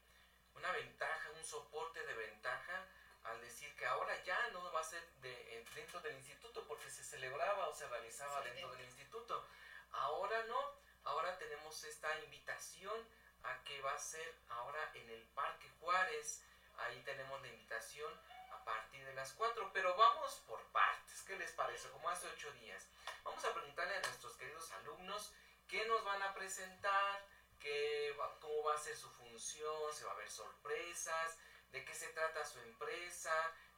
una 0.54 0.70
ventaja, 0.72 1.30
un 1.30 1.44
soporte 1.44 2.04
de 2.04 2.12
ventaja 2.14 2.86
al 3.22 3.40
decir 3.40 3.74
que 3.76 3.86
ahora 3.86 4.20
ya 4.24 4.48
no 4.48 4.70
va 4.72 4.80
a 4.80 4.84
ser 4.84 5.02
de, 5.20 5.30
eh, 5.58 5.64
dentro 5.74 6.00
del 6.00 6.16
instituto 6.16 6.66
porque 6.66 6.90
se 6.90 7.04
celebraba 7.04 7.68
o 7.68 7.72
se 7.74 7.86
realizaba 7.88 8.42
Sí, 8.42 8.48
dentro. 8.50 8.72
del 8.72 8.84
instituto. 8.84 9.46
Ahora 9.92 10.42
no, 10.44 10.74
ahora 11.04 11.38
tenemos 11.38 11.84
esta 11.84 12.18
invitación 12.20 13.06
a 13.44 13.62
que 13.64 13.80
va 13.82 13.92
a 13.94 13.98
ser 13.98 14.34
ahora 14.48 14.90
en 14.94 15.08
el 15.08 15.22
Parque 15.34 15.68
Juárez. 15.78 16.42
Ahí 16.78 17.00
tenemos 17.04 17.40
la 17.42 17.48
invitación 17.48 18.12
a 18.52 18.64
partir 18.64 19.04
de 19.04 19.14
las 19.14 19.32
4, 19.34 19.70
pero 19.72 19.94
vamos 19.96 20.42
por 20.48 20.60
partes. 20.72 20.99
¿Qué 21.30 21.36
les 21.36 21.52
parece? 21.52 21.88
Como 21.90 22.10
hace 22.10 22.26
8 22.26 22.52
días. 22.54 22.88
Vamos 23.22 23.44
a 23.44 23.54
preguntarle 23.54 23.94
a 23.94 24.00
nuestros 24.00 24.36
queridos 24.36 24.68
alumnos 24.72 25.32
qué 25.68 25.86
nos 25.86 26.02
van 26.02 26.20
a 26.24 26.34
presentar, 26.34 27.24
qué 27.60 28.16
cómo 28.40 28.64
va 28.64 28.74
a 28.74 28.78
ser 28.78 28.96
su 28.96 29.08
función, 29.12 29.94
si 29.94 30.02
va 30.02 30.10
a 30.10 30.14
haber 30.14 30.28
sorpresas, 30.28 31.38
de 31.70 31.84
qué 31.84 31.94
se 31.94 32.08
trata 32.08 32.44
su 32.44 32.58
empresa, 32.58 33.32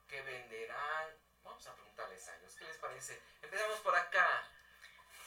qué 0.08 0.22
venderán. 0.22 1.10
Vamos 1.44 1.66
a 1.66 1.74
preguntarles 1.74 2.26
a 2.26 2.38
ellos, 2.38 2.56
¿qué 2.56 2.64
les 2.64 2.78
parece? 2.78 3.20
Empezamos 3.42 3.80
por 3.80 3.94
acá. 3.96 4.48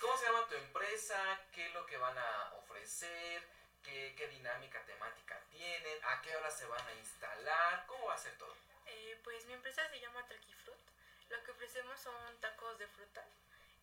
¿Cómo 0.02 0.18
se 0.18 0.26
llama 0.26 0.48
tu 0.48 0.56
empresa? 0.56 1.40
¿Qué 1.52 1.68
es 1.68 1.74
lo 1.76 1.86
que 1.86 1.98
van 1.98 2.18
a 2.18 2.54
ofrecer? 2.56 3.48
¿Qué, 3.84 4.16
qué 4.18 4.28
dinámica 4.30 4.84
temática 4.86 5.40
tienen? 5.52 6.04
¿A 6.06 6.24
qué 6.24 6.36
hora 6.36 6.50
se 6.50 6.66
van 6.66 6.88
a 6.88 6.94
instalar? 6.96 7.86
¿Cómo 7.86 8.08
va 8.08 8.16
a 8.16 8.18
ser 8.18 8.36
todo? 8.40 8.56
Eh, 8.88 9.22
pues 9.24 9.46
mi 9.46 9.54
empresa 9.54 9.88
se 9.88 10.00
llama 10.00 10.24
Fruit. 10.24 10.95
Lo 11.30 11.44
que 11.44 11.52
ofrecemos 11.52 12.00
son 12.00 12.40
tacos 12.40 12.78
de 12.78 12.88
fruta, 12.88 13.26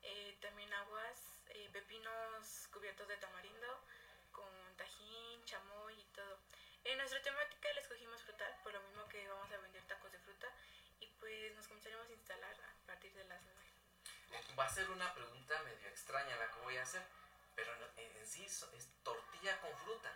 eh, 0.03 0.37
también 0.41 0.73
aguas, 0.73 1.43
eh, 1.49 1.69
pepinos 1.73 2.69
cubiertos 2.73 3.09
de 3.09 3.17
tamarindo, 3.17 3.81
con 4.31 4.77
tajín, 4.77 5.45
chamoy 5.45 5.95
y 5.99 6.05
todo. 6.15 6.39
En 6.85 6.99
nuestra 6.99 7.23
temática 7.23 7.73
la 7.73 7.81
escogimos 7.81 8.23
frutal, 8.23 8.55
por 8.63 8.73
lo 8.73 8.81
mismo 8.83 9.09
que 9.09 9.27
vamos 9.29 9.51
a 9.53 9.59
vender 9.59 9.83
tacos 9.87 10.11
de 10.13 10.19
fruta 10.19 10.49
y 11.01 11.07
pues 11.21 11.55
nos 11.55 11.67
comenzaremos 11.69 12.09
a 12.09 12.13
instalar 12.13 12.57
a 12.61 12.87
partir 12.87 13.13
de 13.13 13.25
las 13.25 13.41
9. 13.43 14.57
Va 14.59 14.65
a 14.65 14.69
ser 14.69 14.89
una 14.91 15.13
pregunta 15.15 15.63
medio 15.63 15.89
extraña 15.89 16.37
la 16.37 16.49
que 16.51 16.61
voy 16.61 16.77
a 16.77 16.83
hacer, 16.83 17.03
pero 17.55 17.73
en, 17.97 18.17
en 18.17 18.27
sí 18.27 18.45
es 18.45 18.65
tortilla 19.03 19.61
con 19.61 19.77
fruta. 19.79 20.11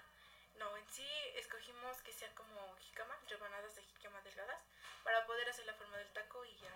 No, 0.59 0.75
en 0.77 0.89
sí 0.89 1.07
escogimos 1.35 2.01
que 2.03 2.13
sea 2.13 2.35
como 2.35 2.77
jicama, 2.79 3.15
rebanadas 3.29 3.77
de 3.77 3.83
jicama 3.83 4.21
delgadas, 4.23 4.63
para 5.05 5.27
poder 5.27 5.49
hacer 5.49 5.67
la 5.67 5.75
forma 5.75 5.99
del 5.99 6.13
taco 6.13 6.45
y 6.45 6.57
ya 6.57 6.71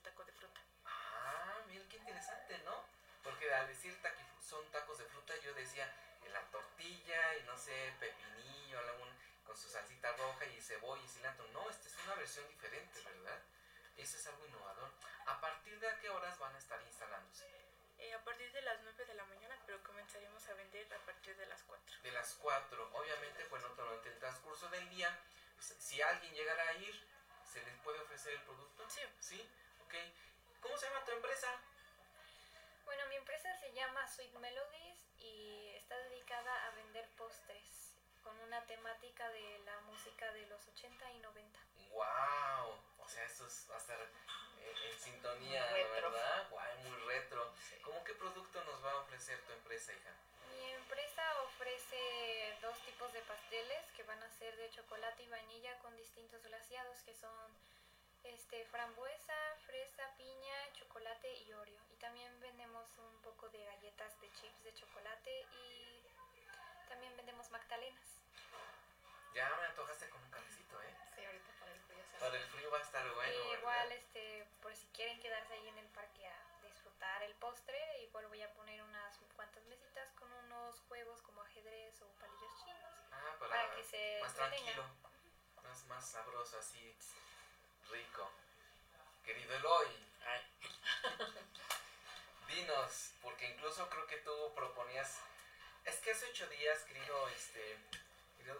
el 0.00 0.02
taco 0.02 0.24
de 0.24 0.32
fruta. 0.32 0.60
Ah, 0.86 1.60
mira 1.68 1.84
qué 1.90 1.96
interesante, 1.96 2.58
¿no? 2.64 2.84
Porque 3.22 3.52
al 3.52 3.68
decir 3.68 3.94
son 4.40 4.64
tacos 4.72 4.98
de 4.98 5.04
fruta, 5.04 5.36
yo 5.44 5.52
decía 5.54 5.86
la 6.32 6.40
tortilla 6.50 7.36
y 7.36 7.42
no 7.44 7.56
sé, 7.56 7.92
pepinillo, 8.00 8.78
algún, 8.78 9.08
con 9.44 9.56
su 9.56 9.68
salsita 9.68 10.12
roja 10.16 10.46
y 10.46 10.60
cebolla 10.60 11.02
y 11.04 11.08
cilantro. 11.08 11.46
No, 11.48 11.68
esta 11.68 11.88
es 11.88 11.94
una 12.04 12.14
versión 12.14 12.48
diferente, 12.48 13.02
¿verdad? 13.02 13.38
Eso 13.96 14.16
es 14.16 14.26
algo 14.26 14.46
innovador. 14.46 14.90
¿A 15.26 15.40
partir 15.40 15.78
de 15.78 15.88
qué 16.00 16.08
horas 16.08 16.38
van 16.38 16.54
a 16.54 16.58
estar 16.58 16.80
instalándose? 16.82 17.46
Eh, 17.98 18.14
a 18.14 18.24
partir 18.24 18.50
de 18.52 18.62
las 18.62 18.80
9 18.82 19.04
de 19.04 19.14
la 19.14 19.24
mañana, 19.26 19.56
pero 19.66 19.82
comenzaremos 19.82 20.48
a 20.48 20.54
vender 20.54 20.92
a 20.94 20.98
partir 21.04 21.36
de 21.36 21.46
las 21.46 21.62
4. 21.64 22.02
De 22.02 22.12
las 22.12 22.34
4. 22.40 22.90
Obviamente, 22.94 23.44
bueno, 23.50 23.68
durante 23.76 24.08
el 24.08 24.18
transcurso 24.18 24.68
del 24.70 24.88
día, 24.88 25.16
pues, 25.56 25.74
si 25.78 26.00
alguien 26.00 26.32
llegara 26.32 26.62
a 26.70 26.74
ir, 26.74 26.94
¿se 27.52 27.62
les 27.62 27.76
puede 27.84 28.00
ofrecer 28.00 28.32
el 28.32 28.42
producto? 28.42 28.88
Sí. 28.88 29.00
¿Sí? 29.20 29.50
Ok. 29.90 29.96
¿Cómo 30.60 30.76
se 30.76 30.86
llama 30.86 31.04
tu 31.04 31.10
empresa? 31.10 31.48
Bueno, 32.84 33.02
mi 33.08 33.16
empresa 33.16 33.52
se 33.58 33.72
llama 33.72 34.06
Sweet 34.06 34.32
Melodies 34.34 35.04
y 35.18 35.72
está 35.74 35.98
dedicada 35.98 36.68
a 36.68 36.70
vender 36.76 37.08
postres 37.16 37.96
con 38.22 38.38
una 38.38 38.64
temática 38.66 39.28
de 39.30 39.58
la 39.64 39.80
música 39.80 40.30
de 40.30 40.46
los 40.46 40.64
80 40.68 41.10
y 41.10 41.18
90. 41.18 41.60
¡Wow! 41.90 42.78
O 42.98 43.08
sea, 43.08 43.24
eso 43.24 43.48
va 43.68 43.74
a 43.74 43.78
estar 43.78 43.98
en, 43.98 45.00
sintonía, 45.00 45.66
¿verdad? 45.72 46.48
¡Wow! 46.50 46.60
Muy 46.84 46.96
retro. 47.08 47.52
¿Cómo 47.82 48.04
qué 48.04 48.14
producto 48.14 48.62
nos 48.62 48.84
va 48.84 48.92
a 48.92 49.00
ofrecer 49.00 49.42
tu 49.42 49.52
empresa, 49.54 49.92
hija? 49.92 50.10
Mi 50.52 50.70
empresa 50.70 51.42
ofrece 51.42 52.56
dos 52.62 52.78
tipos 52.84 53.12
de 53.12 53.22
pasteles 53.22 53.90
que 53.96 54.04
van 54.04 54.22
a 54.22 54.30
ser 54.30 54.56
de 54.56 54.70
chocolate 54.70 55.24
y 55.24 55.28
vainilla 55.28 55.76
con 55.80 55.96
distintos 55.96 56.40
glaciados 56.44 57.02
que 57.02 57.14
son 57.16 57.69
este 58.24 58.64
frambuesa, 58.66 59.34
fresa, 59.66 60.14
piña, 60.16 60.72
chocolate 60.72 61.32
y 61.42 61.52
oreo. 61.52 61.80
Y 61.90 61.96
también 61.96 62.38
vendemos 62.40 62.86
un 62.98 63.20
poco 63.22 63.48
de 63.50 63.64
galletas 63.64 64.20
de 64.20 64.30
chips 64.32 64.62
de 64.64 64.74
chocolate 64.74 65.46
y 65.52 66.02
también 66.88 67.16
vendemos 67.16 67.50
magdalenas. 67.50 68.20
Ya 69.34 69.48
me 69.60 69.66
antojaste 69.66 70.10
con 70.10 70.22
un 70.22 70.30
cafecito, 70.30 70.82
¿eh? 70.82 70.96
Sí, 71.14 71.24
ahorita 71.24 71.52
para 71.60 71.72
el 71.72 71.80
frío. 71.80 72.04
Para 72.18 72.36
el 72.36 72.46
frío 72.48 72.70
va 72.70 72.78
a 72.78 72.82
estar 72.82 73.14
bueno. 73.14 73.32
Y 73.32 73.58
igual, 73.58 73.92
este, 73.92 74.46
por 74.60 74.74
si 74.74 74.86
quieren 74.88 75.20
quedarse 75.20 75.54
ahí 75.54 75.68
en 75.68 75.78
el 75.78 75.86
parque 75.88 76.26
a 76.26 76.66
disfrutar 76.66 77.22
el 77.22 77.34
postre, 77.36 77.78
igual 78.02 78.26
voy 78.26 78.42
a 78.42 78.52
poner 78.54 78.82
unas 78.82 79.18
cuantas 79.36 79.64
mesitas 79.66 80.12
con 80.14 80.32
unos 80.32 80.80
juegos 80.88 81.22
como 81.22 81.40
ajedrez 81.42 82.02
o 82.02 82.08
palillos 82.18 82.64
chinos. 82.64 82.90
Ah, 83.12 83.36
para, 83.38 83.74
que 83.76 83.84
se 83.84 84.20
más 84.20 84.34
tranquilo, 84.34 84.84
más, 85.62 85.84
más 85.86 86.10
sabroso, 86.10 86.58
así 86.58 86.96
rico. 87.90 88.30
Querido 89.24 89.54
Eloy, 89.54 89.88
ay. 90.26 90.42
dinos, 92.54 93.12
porque 93.22 93.46
incluso 93.46 93.88
creo 93.88 94.06
que 94.06 94.16
tú 94.18 94.32
proponías, 94.54 95.18
es 95.84 95.96
que 95.96 96.10
hace 96.12 96.26
ocho 96.26 96.46
días, 96.48 96.82
querido, 96.84 97.28
este, 97.28 97.76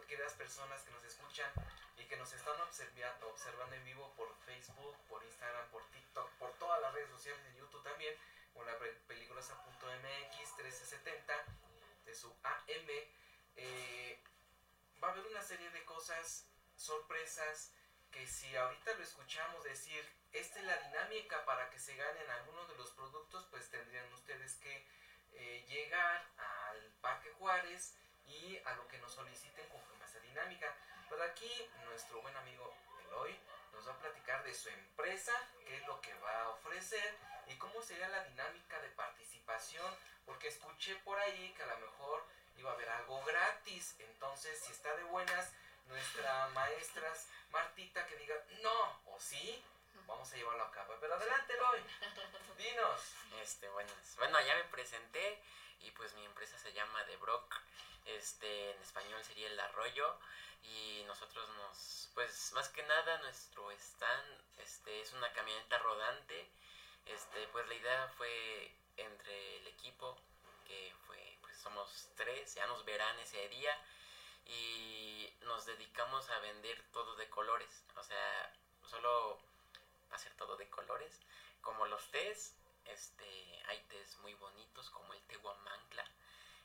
queridas 0.07 0.35
personas 0.35 0.83
que 0.83 0.91
nos 0.93 1.05
escuchan 1.05 1.51
y 1.99 2.05
que 2.05 2.17
nos 2.17 2.33
están 2.33 2.61
observando, 2.61 3.29
observando 3.29 3.75
en 3.77 3.85
vivo 3.85 4.13
por 4.17 4.35
Facebook, 4.47 4.97
por 5.09 5.23
Instagram, 5.25 5.69
por 5.71 5.85
TikTok, 5.91 6.31
por 6.39 6.53
todas 6.55 6.81
las 6.81 6.95
redes 6.95 7.11
sociales 7.11 7.43
de 7.45 7.59
YouTube 7.59 7.83
también, 7.83 8.15
con 8.55 8.67
la 8.67 8.77
peligrosa.mx 9.07 10.57
1370 10.57 11.45
de 12.05 12.15
su 12.15 12.29
AM, 12.43 12.89
eh, 13.57 14.23
va 15.03 15.09
a 15.09 15.11
haber 15.13 15.27
una 15.27 15.43
serie 15.43 15.71
de 15.71 15.85
cosas, 15.85 16.47
sorpresas, 16.77 17.73
que 18.11 18.27
si 18.27 18.55
ahorita 18.57 18.95
lo 18.95 19.03
escuchamos 19.03 19.65
decir, 19.65 20.05
esta 20.33 20.59
es 20.59 20.65
la 20.65 20.77
dinámica 20.77 21.45
para 21.45 21.71
que 21.71 21.79
se 21.79 21.97
ganen 21.97 22.31
algunos 22.31 22.69
de 22.69 22.77
los 22.77 22.91
productos, 22.93 23.47
pues 23.51 23.69
tendrían 23.71 24.13
ustedes 24.13 24.57
que 24.57 24.87
eh, 25.33 25.65
llegar 25.69 26.27
al 26.37 26.93
Parque 27.01 27.31
Juárez 27.33 27.95
y 28.27 28.59
a 28.65 28.75
lo 28.75 28.87
que 28.89 28.99
nos 28.99 29.13
soliciten 29.13 29.69
conforme 29.69 30.05
a 30.05 30.09
esa 30.09 30.21
dinámica. 30.21 30.75
Pero 31.09 31.23
aquí 31.25 31.71
nuestro 31.85 32.21
buen 32.23 32.37
amigo 32.37 32.75
Eloy 33.07 33.39
nos 33.73 33.89
va 33.89 33.93
a 33.93 33.99
platicar 33.99 34.45
de 34.45 34.55
su 34.55 34.69
empresa, 34.69 35.33
qué 35.65 35.77
es 35.77 35.87
lo 35.87 36.01
que 36.01 36.15
va 36.15 36.43
a 36.43 36.49
ofrecer 36.51 37.17
y 37.47 37.57
cómo 37.57 37.83
sería 37.83 38.09
la 38.09 38.25
dinámica 38.25 38.81
de 38.81 38.89
participación, 38.91 39.93
porque 40.25 40.49
escuché 40.49 40.95
por 40.97 41.19
ahí 41.19 41.53
que 41.55 41.63
a 41.63 41.67
lo 41.67 41.79
mejor 41.79 42.25
iba 42.57 42.71
a 42.71 42.75
haber 42.75 42.89
algo 42.91 43.25
gratis, 43.25 43.97
entonces 43.99 44.61
si 44.61 44.73
está 44.73 44.95
de 44.97 45.05
buenas, 45.05 45.53
nuestra 45.87 46.49
maestra 46.49 47.13
Martita 47.51 48.07
que 48.07 48.17
diga 48.17 48.35
no 48.63 49.01
o 49.07 49.19
sí, 49.19 49.63
vamos 50.07 50.33
a 50.33 50.37
llevarlo 50.37 50.65
a 50.65 50.71
cabo. 50.71 50.95
Pero 51.01 51.15
adelante, 51.15 51.57
Loy, 51.57 51.81
dinos. 52.59 53.01
Este, 53.43 53.69
bueno, 53.71 53.91
bueno, 54.19 54.41
ya 54.41 54.55
me 54.57 54.65
presenté 54.65 55.43
y 55.81 55.91
pues 55.93 56.15
mi 56.15 56.25
empresa 56.25 56.59
se 56.59 56.73
llama 56.73 57.05
The 57.07 57.17
Brock. 57.17 57.55
Este, 58.07 58.71
en 58.71 58.83
español 58.83 59.23
sería 59.25 59.49
El 59.49 59.61
Arroyo 59.61 60.19
y 60.63 61.05
nosotros 61.07 61.49
nos, 61.51 62.11
pues 62.15 62.53
más 62.53 62.69
que 62.69 62.83
nada 62.83 63.19
nuestro 63.19 63.71
stand, 63.73 64.41
este, 64.59 65.01
es 65.01 65.13
una 65.13 65.33
camioneta 65.33 65.79
rodante. 65.79 66.51
Este, 67.07 67.47
pues 67.49 67.67
la 67.69 67.75
idea 67.75 68.09
fue 68.17 68.75
entre 68.97 69.57
el 69.57 69.67
equipo 69.69 70.19
que 70.67 70.95
fue, 71.07 71.39
pues 71.41 71.57
somos 71.57 72.09
tres, 72.17 72.55
ya 72.55 72.67
nos 72.67 72.85
verán 72.85 73.19
ese 73.21 73.49
día 73.49 73.77
y 74.47 75.00
nos 75.43 75.67
dedicamos 75.67 76.29
a 76.31 76.39
vender 76.41 76.83
todo 76.93 77.17
de 77.17 77.29
colores. 77.29 77.85
O 77.97 78.03
sea, 78.03 78.53
solo 78.87 79.41
hacer 80.11 80.35
todo 80.35 80.57
de 80.57 80.69
colores. 80.69 81.21
Como 81.61 81.87
los 81.87 82.11
tés, 82.11 82.57
este, 82.87 83.63
hay 83.67 83.79
tés 83.89 84.17
muy 84.19 84.35
bonitos 84.35 84.91
como 84.91 85.13
el 85.15 85.23
té 85.23 85.37
guamangla 85.37 86.05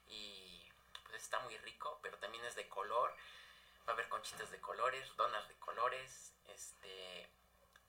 y 0.07 0.71
pues 1.07 1.23
está 1.23 1.39
muy 1.39 1.57
rico, 1.59 1.99
pero 2.01 2.17
también 2.17 2.43
es 2.45 2.55
de 2.55 2.67
color. 2.69 3.15
Va 3.88 3.91
a 3.91 3.93
haber 3.93 4.09
conchitas 4.09 4.49
de 4.51 4.59
colores, 4.59 5.15
donas 5.15 5.47
de 5.47 5.55
colores, 5.55 6.33
este 6.47 7.29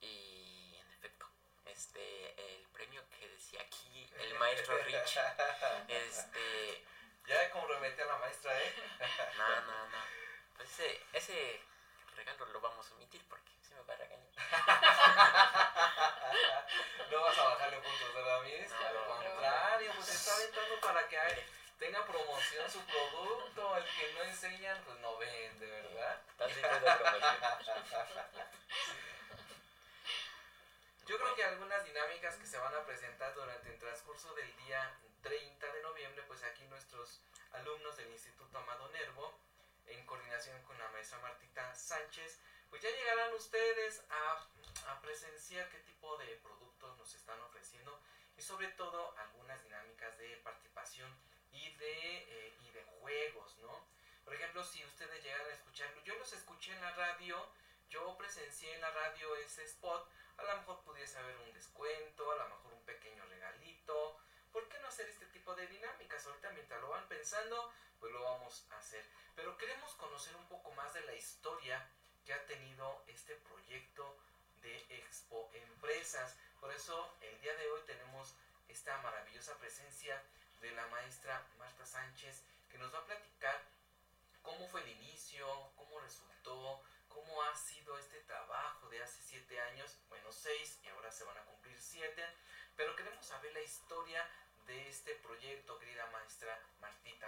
y 0.01 0.77
en 0.77 0.91
efecto, 0.93 1.27
este 1.65 2.57
el 2.57 2.67
premio 2.69 3.03
que 3.11 3.29
decía 3.29 3.63
aquí 3.63 4.11
el 4.19 4.35
maestro 4.39 4.77
Rich, 4.79 5.19
este 5.89 6.85
ya 7.27 7.51
como 7.51 7.67
remete 7.67 8.03
a 8.03 8.07
la 8.07 8.19
maestra, 8.19 8.63
¿eh? 8.63 8.75
No, 9.39 9.49
no, 9.49 9.89
no. 9.89 10.16
Ese, 10.77 11.01
ese 11.15 11.63
regalo 12.17 12.45
lo 12.53 12.61
vamos 12.61 12.87
a 12.87 12.95
omitir 12.97 13.27
porque 13.31 13.51
se 13.63 13.75
me 13.75 13.81
va 13.81 13.95
a 13.95 13.97
regañar. 13.97 14.29
no 17.11 17.23
vas 17.23 17.39
a 17.39 17.45
bajarle 17.45 17.79
puntos, 17.79 18.15
¿verdad, 18.15 18.43
Miss? 18.43 18.71
No, 18.73 18.87
Al 18.87 19.07
contrario, 19.07 19.93
pues 19.97 20.09
está 20.11 20.35
aventando 20.35 20.79
para 20.83 21.09
que 21.09 21.17
tenga 21.79 22.05
promoción 22.05 22.71
su 22.71 22.85
producto. 22.85 23.75
El 23.79 23.87
que 23.87 24.13
no 24.13 24.23
enseñan, 24.25 24.79
pues 24.85 24.99
no 24.99 25.17
vende, 25.17 25.67
¿verdad? 25.67 26.21
Yo 31.07 31.17
creo 31.17 31.35
que 31.37 31.45
algunas 31.45 31.87
dinámicas 31.87 32.37
que 32.37 32.47
se 32.47 32.59
van 32.59 32.75
a 32.75 32.85
presentar 32.85 33.35
durante 33.35 33.71
el 33.71 33.79
transcurso 33.79 34.35
del 34.35 34.55
día 34.59 34.93
30 35.23 35.73
de 35.73 35.81
noviembre, 35.81 36.23
pues 36.25 36.43
aquí 36.43 36.65
nuestros 36.65 37.23
alumnos 37.53 37.97
del 37.97 38.11
Instituto 38.11 38.59
Amado 38.59 38.89
Nervo, 38.89 39.46
maestra 41.17 41.29
Martita 41.29 41.75
Sánchez, 41.75 42.41
pues 42.71 42.83
ya 42.83 42.91
llegarán 42.91 43.33
ustedes 43.35 44.03
a, 44.11 44.43
presenciar 45.01 45.69
qué 45.71 45.79
tipo 45.81 46.17
de 46.19 46.27
productos 46.37 46.97
nos 46.99 47.15
están 47.15 47.41
ofreciendo 47.43 48.01
y 48.37 48.43
sobre 48.43 48.69
todo 48.69 49.17
algunas 49.19 49.63
dinámicas 49.63 50.17
de 50.19 50.37
participación 50.39 51.11
y 51.53 51.71
de, 51.77 52.19
eh, 52.19 52.57
y 52.61 52.71
de 52.71 52.83
juegos, 52.83 53.57
¿no? 53.59 53.87
Por 54.25 54.35
ejemplo, 54.35 54.65
si 54.65 54.85
ustedes 54.85 55.23
llegan 55.23 55.47
a 55.47 55.55
escucharlo, 55.55 56.03
yo 56.03 56.17
los 56.17 56.33
escuché 56.33 56.73
en 56.73 56.81
la 56.81 56.93
radio, 56.93 57.49
yo 57.89 58.17
presencié 58.19 58.75
en 58.75 58.81
la 58.81 58.91
radio 58.91 59.37
ese 59.37 59.65
spot, 59.65 60.11
a 60.39 60.43
lo 60.43 60.57
mejor 60.57 60.83
pudiese 60.83 61.19
haber 61.19 61.37
un 61.37 61.53
descuento, 61.53 62.31
a 62.33 62.37
lo 62.37 62.49
mejor 62.49 62.73
un 62.75 62.85
pequeño 62.85 63.25
regalito, 63.27 64.19
¿por 64.53 64.69
qué 64.69 64.79
no 64.81 64.89
hacer 64.89 65.09
este 65.09 65.27
tipo 65.27 65.55
de 65.55 65.67
dinámicas? 65.69 66.27
Ahorita 66.27 66.51
mientras 66.51 66.81
lo 66.81 66.89
van 66.89 67.09
pensando, 67.09 67.73
pues 68.01 68.13
lo 68.13 68.23
vamos 68.23 68.67
a 68.71 68.79
hacer. 68.79 69.07
Pero 69.37 69.57
queremos 69.57 69.95
conocer 69.95 70.35
un 70.35 70.49
poco 70.49 70.73
más 70.73 70.93
de 70.95 71.03
la 71.03 71.15
historia 71.15 71.89
que 72.25 72.33
ha 72.35 72.47
tenido 72.47 73.05
este 73.07 73.37
proyecto 73.37 74.19
de 74.63 74.77
Expo 74.89 75.51
Empresas. 75.53 76.37
Por 76.59 76.73
eso 76.73 77.17
el 77.21 77.41
día 77.41 77.55
de 77.55 77.71
hoy 77.71 77.83
tenemos 77.87 78.35
esta 78.69 78.97
maravillosa 79.03 79.57
presencia 79.59 80.21
de 80.61 80.73
la 80.73 80.87
maestra 80.89 81.47
Marta 81.59 81.87
Sánchez 81.87 82.43
que 82.69 82.79
nos 82.79 82.93
va 82.93 82.99
a 82.99 83.05
platicar 83.05 83.77
¿Cómo 84.47 84.69
fue 84.69 84.81
el 84.81 84.89
inicio? 84.91 85.45
¿Cómo 85.75 85.99
resultó? 85.99 86.81
¿Cómo 87.09 87.43
ha 87.43 87.57
sido 87.57 87.99
este 87.99 88.21
trabajo 88.21 88.89
de 88.89 89.03
hace 89.03 89.21
siete 89.21 89.61
años? 89.61 89.99
Bueno, 90.09 90.31
seis 90.31 90.79
y 90.85 90.89
ahora 90.89 91.11
se 91.11 91.25
van 91.25 91.37
a 91.37 91.45
cumplir 91.47 91.77
siete. 91.81 92.25
Pero 92.77 92.95
queremos 92.95 93.27
saber 93.27 93.53
la 93.53 93.61
historia 93.61 94.25
de 94.69 94.89
este 94.89 95.17
proyecto, 95.17 95.77
querida 95.81 96.07
maestra. 96.13 96.63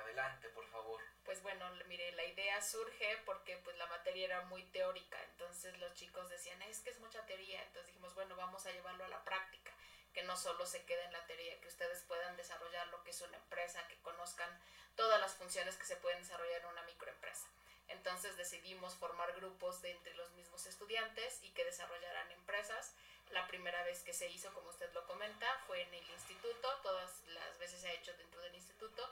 Adelante, 0.03 0.49
por 0.51 0.67
favor. 0.67 1.01
Pues 1.25 1.43
bueno, 1.43 1.65
mire, 1.87 2.13
la 2.13 2.25
idea 2.25 2.61
surge 2.63 3.19
porque 3.25 3.57
pues 3.59 3.77
la 3.77 3.87
materia 3.87 4.27
era 4.27 4.41
muy 4.43 4.63
teórica, 4.65 5.23
entonces 5.25 5.79
los 5.79 5.93
chicos 5.95 6.29
decían, 6.31 6.61
es 6.63 6.81
que 6.81 6.91
es 6.91 6.99
mucha 7.01 7.25
teoría, 7.27 7.63
entonces 7.63 7.89
dijimos, 7.89 8.15
bueno, 8.15 8.35
vamos 8.37 8.65
a 8.67 8.73
llevarlo 8.73 9.05
a 9.05 9.09
la 9.09 9.23
práctica, 9.25 9.73
que 10.15 10.23
no 10.23 10.37
solo 10.37 10.67
se 10.67 10.85
quede 10.85 11.05
en 11.05 11.13
la 11.13 11.27
teoría, 11.27 11.61
que 11.61 11.69
ustedes 11.69 12.03
puedan 12.05 12.37
desarrollar 12.37 12.87
lo 12.89 13.03
que 13.05 13.11
es 13.11 13.21
una 13.21 13.37
empresa, 13.37 13.87
que 13.89 14.01
conozcan 14.03 14.51
todas 14.97 15.21
las 15.21 15.35
funciones 15.35 15.77
que 15.77 15.85
se 15.85 15.97
pueden 15.97 16.21
desarrollar 16.21 16.61
en 16.61 16.67
una 16.67 16.83
microempresa. 16.83 17.47
Entonces 17.89 18.37
decidimos 18.37 18.95
formar 18.97 19.33
grupos 19.35 19.81
de 19.83 19.91
entre 19.93 20.15
los 20.15 20.31
mismos 20.33 20.67
estudiantes 20.67 21.41
y 21.43 21.51
que 21.51 21.65
desarrollaran 21.65 22.31
empresas. 22.33 22.95
La 23.31 23.47
primera 23.47 23.83
vez 23.85 24.03
que 24.03 24.13
se 24.13 24.29
hizo, 24.29 24.53
como 24.55 24.69
usted 24.69 24.93
lo 24.93 25.07
comenta, 25.07 25.47
fue 25.67 25.83
en 25.83 25.93
el 25.95 26.11
instituto, 26.11 26.69
todas 26.83 27.23
las 27.29 27.59
veces 27.59 27.81
se 27.81 27.89
ha 27.89 27.93
hecho 27.93 28.13
dentro 28.17 28.41
del 28.41 28.55
instituto, 28.55 29.09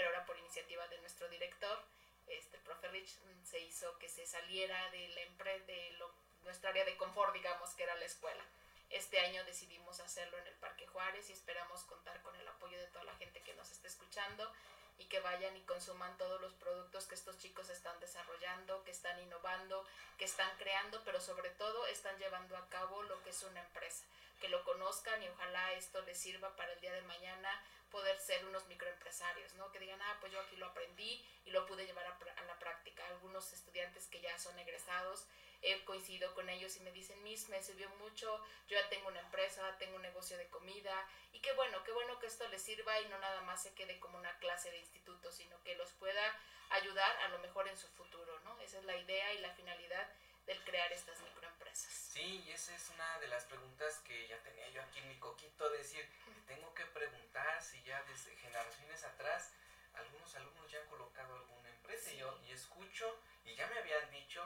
pero 0.00 0.08
ahora 0.08 0.24
por 0.24 0.38
iniciativa 0.38 0.88
de 0.88 0.96
nuestro 1.00 1.28
director, 1.28 1.78
este 2.26 2.56
profe 2.60 2.88
Rich, 2.88 3.18
se 3.44 3.60
hizo 3.60 3.98
que 3.98 4.08
se 4.08 4.26
saliera 4.26 4.90
de 4.92 5.08
la 5.08 5.20
empresa, 5.20 5.66
de 5.66 5.90
lo, 5.98 6.10
nuestra 6.42 6.70
área 6.70 6.86
de 6.86 6.96
confort, 6.96 7.34
digamos, 7.34 7.74
que 7.74 7.82
era 7.82 7.94
la 7.96 8.06
escuela. 8.06 8.42
Este 8.88 9.20
año 9.20 9.44
decidimos 9.44 10.00
hacerlo 10.00 10.38
en 10.38 10.46
el 10.46 10.54
Parque 10.54 10.86
Juárez 10.86 11.28
y 11.28 11.34
esperamos 11.34 11.82
contar 11.82 12.22
con 12.22 12.34
el 12.34 12.48
apoyo 12.48 12.78
de 12.78 12.86
toda 12.86 13.04
la 13.04 13.14
gente 13.16 13.42
que 13.42 13.52
nos 13.52 13.70
esté 13.70 13.88
escuchando 13.88 14.50
y 14.96 15.04
que 15.04 15.20
vayan 15.20 15.54
y 15.54 15.60
consuman 15.64 16.16
todos 16.16 16.40
los 16.40 16.54
productos 16.54 17.04
que 17.04 17.14
estos 17.14 17.36
chicos 17.36 17.68
están 17.68 18.00
desarrollando, 18.00 18.82
que 18.84 18.92
están 18.92 19.20
innovando, 19.20 19.86
que 20.16 20.24
están 20.24 20.50
creando, 20.56 21.02
pero 21.04 21.20
sobre 21.20 21.50
todo 21.50 21.86
están 21.88 22.16
llevando 22.16 22.56
a 22.56 22.66
cabo 22.70 23.02
lo 23.02 23.22
que 23.22 23.30
es 23.30 23.42
una 23.42 23.60
empresa. 23.60 24.06
Que 24.40 24.48
lo 24.48 24.64
conozcan 24.64 25.22
y 25.22 25.28
ojalá 25.28 25.72
esto 25.72 26.00
les 26.02 26.18
sirva 26.18 26.56
para 26.56 26.72
el 26.72 26.80
día 26.80 26.92
de 26.92 27.02
mañana 27.02 27.62
poder 27.90 28.18
ser 28.20 28.44
unos 28.46 28.66
microempresarios, 28.68 29.54
¿no? 29.54 29.70
Que 29.72 29.80
digan, 29.80 30.00
ah, 30.02 30.16
pues 30.20 30.32
yo 30.32 30.40
aquí 30.40 30.56
lo 30.56 30.66
aprendí 30.66 31.24
y 31.44 31.50
lo 31.50 31.66
pude 31.66 31.84
llevar 31.84 32.06
a, 32.06 32.44
la 32.44 32.58
práctica. 32.58 33.06
Algunos 33.08 33.52
estudiantes 33.52 34.06
que 34.06 34.20
ya 34.20 34.38
son 34.38 34.58
egresados 34.58 35.26
he 35.62 35.84
coincidido 35.84 36.32
con 36.34 36.48
ellos 36.48 36.76
y 36.76 36.80
me 36.80 36.92
dicen, 36.92 37.22
Miss, 37.22 37.50
me 37.50 37.62
sirvió 37.62 37.90
mucho, 37.96 38.42
yo 38.66 38.78
ya 38.80 38.88
tengo 38.88 39.08
una 39.08 39.20
empresa, 39.20 39.76
tengo 39.78 39.96
un 39.96 40.02
negocio 40.02 40.38
de 40.38 40.48
comida 40.48 41.06
y 41.32 41.40
qué 41.40 41.52
bueno, 41.52 41.84
qué 41.84 41.92
bueno 41.92 42.18
que 42.18 42.28
esto 42.28 42.48
les 42.48 42.62
sirva 42.62 42.98
y 43.00 43.08
no 43.08 43.18
nada 43.18 43.42
más 43.42 43.62
se 43.62 43.74
quede 43.74 44.00
como 44.00 44.16
una 44.16 44.38
clase 44.38 44.70
de 44.70 44.78
instituto, 44.78 45.30
sino 45.30 45.62
que 45.62 45.76
los 45.76 45.92
pueda 45.92 46.22
ayudar 46.70 47.14
a 47.24 47.28
lo 47.28 47.40
mejor 47.40 47.68
en 47.68 47.76
su 47.76 47.88
futuro, 47.88 48.38
¿no? 48.40 48.58
Esa 48.60 48.78
es 48.78 48.84
la 48.84 48.96
idea 48.96 49.34
y 49.34 49.38
la 49.40 49.52
finalidad 49.52 50.08
del 50.50 50.64
crear 50.64 50.92
estas 50.92 51.16
microempresas. 51.22 51.92
Sí, 51.92 52.42
y 52.44 52.50
esa 52.50 52.74
es 52.74 52.90
una 52.90 53.20
de 53.20 53.28
las 53.28 53.44
preguntas 53.44 54.00
que 54.00 54.26
ya 54.26 54.36
tenía 54.42 54.68
yo 54.70 54.82
aquí 54.82 54.98
en 54.98 55.08
mi 55.08 55.16
coquito, 55.20 55.70
decir, 55.70 56.04
tengo 56.48 56.74
que 56.74 56.84
preguntar 56.86 57.62
si 57.62 57.80
ya 57.84 58.02
desde 58.02 58.34
generaciones 58.34 59.04
atrás 59.04 59.52
algunos 59.94 60.34
alumnos 60.34 60.68
ya 60.68 60.80
han 60.80 60.88
colocado 60.88 61.36
alguna 61.36 61.68
empresa. 61.68 62.10
Y 62.10 62.18
yo 62.18 62.36
y 62.48 62.50
escucho 62.50 63.16
y 63.44 63.54
ya 63.54 63.68
me 63.68 63.78
habían 63.78 64.10
dicho 64.10 64.42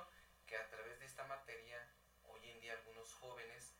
que 0.46 0.58
a 0.58 0.68
través 0.68 1.00
de 1.00 1.06
esta 1.06 1.24
materia, 1.24 1.80
hoy 2.28 2.50
en 2.50 2.60
día 2.60 2.74
algunos 2.74 3.14
jóvenes 3.14 3.72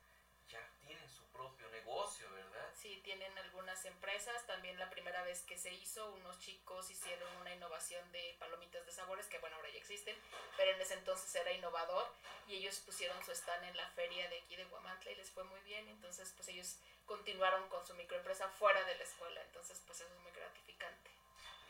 ya 0.48 0.66
tienen 0.80 1.08
su 1.10 1.26
propio 1.30 1.68
negocio, 1.68 2.32
¿verdad? 2.32 2.74
Sí, 2.85 3.01
tienen 3.03 3.33
algunas 3.38 3.83
empresas. 3.87 4.47
También 4.47 4.79
la 4.79 4.90
primera 4.90 5.23
vez 5.23 5.40
que 5.44 5.57
se 5.57 5.73
hizo, 5.73 6.07
unos 6.16 6.38
chicos 6.38 6.90
hicieron 6.90 7.35
una 7.38 7.55
innovación 7.55 8.12
de 8.12 8.37
palomitas 8.38 8.85
de 8.85 8.92
sabores, 8.92 9.27
que 9.27 9.38
bueno, 9.38 9.57
ahora 9.57 9.70
ya 9.70 9.79
existen, 9.79 10.14
pero 10.59 10.70
en 10.70 10.83
ese 10.83 10.92
entonces 10.92 11.35
era 11.35 11.51
innovador 11.53 12.07
y 12.47 12.57
ellos 12.57 12.81
pusieron 12.81 13.25
su 13.25 13.33
stand 13.33 13.64
en 13.64 13.77
la 13.79 13.88
feria 13.92 14.29
de 14.29 14.38
aquí 14.38 14.57
de 14.57 14.66
Guamantla 14.66 15.11
y 15.12 15.14
les 15.14 15.31
fue 15.31 15.44
muy 15.44 15.61
bien. 15.61 15.88
Entonces, 15.88 16.31
pues 16.37 16.47
ellos 16.49 16.77
continuaron 17.07 17.66
con 17.70 17.87
su 17.87 17.94
microempresa 17.94 18.51
fuera 18.51 18.85
de 18.85 18.97
la 18.97 19.05
escuela. 19.05 19.40
Entonces, 19.40 19.83
pues 19.87 20.03
eso 20.03 20.12
es 20.12 20.20
muy 20.20 20.33
gratificante. 20.33 21.11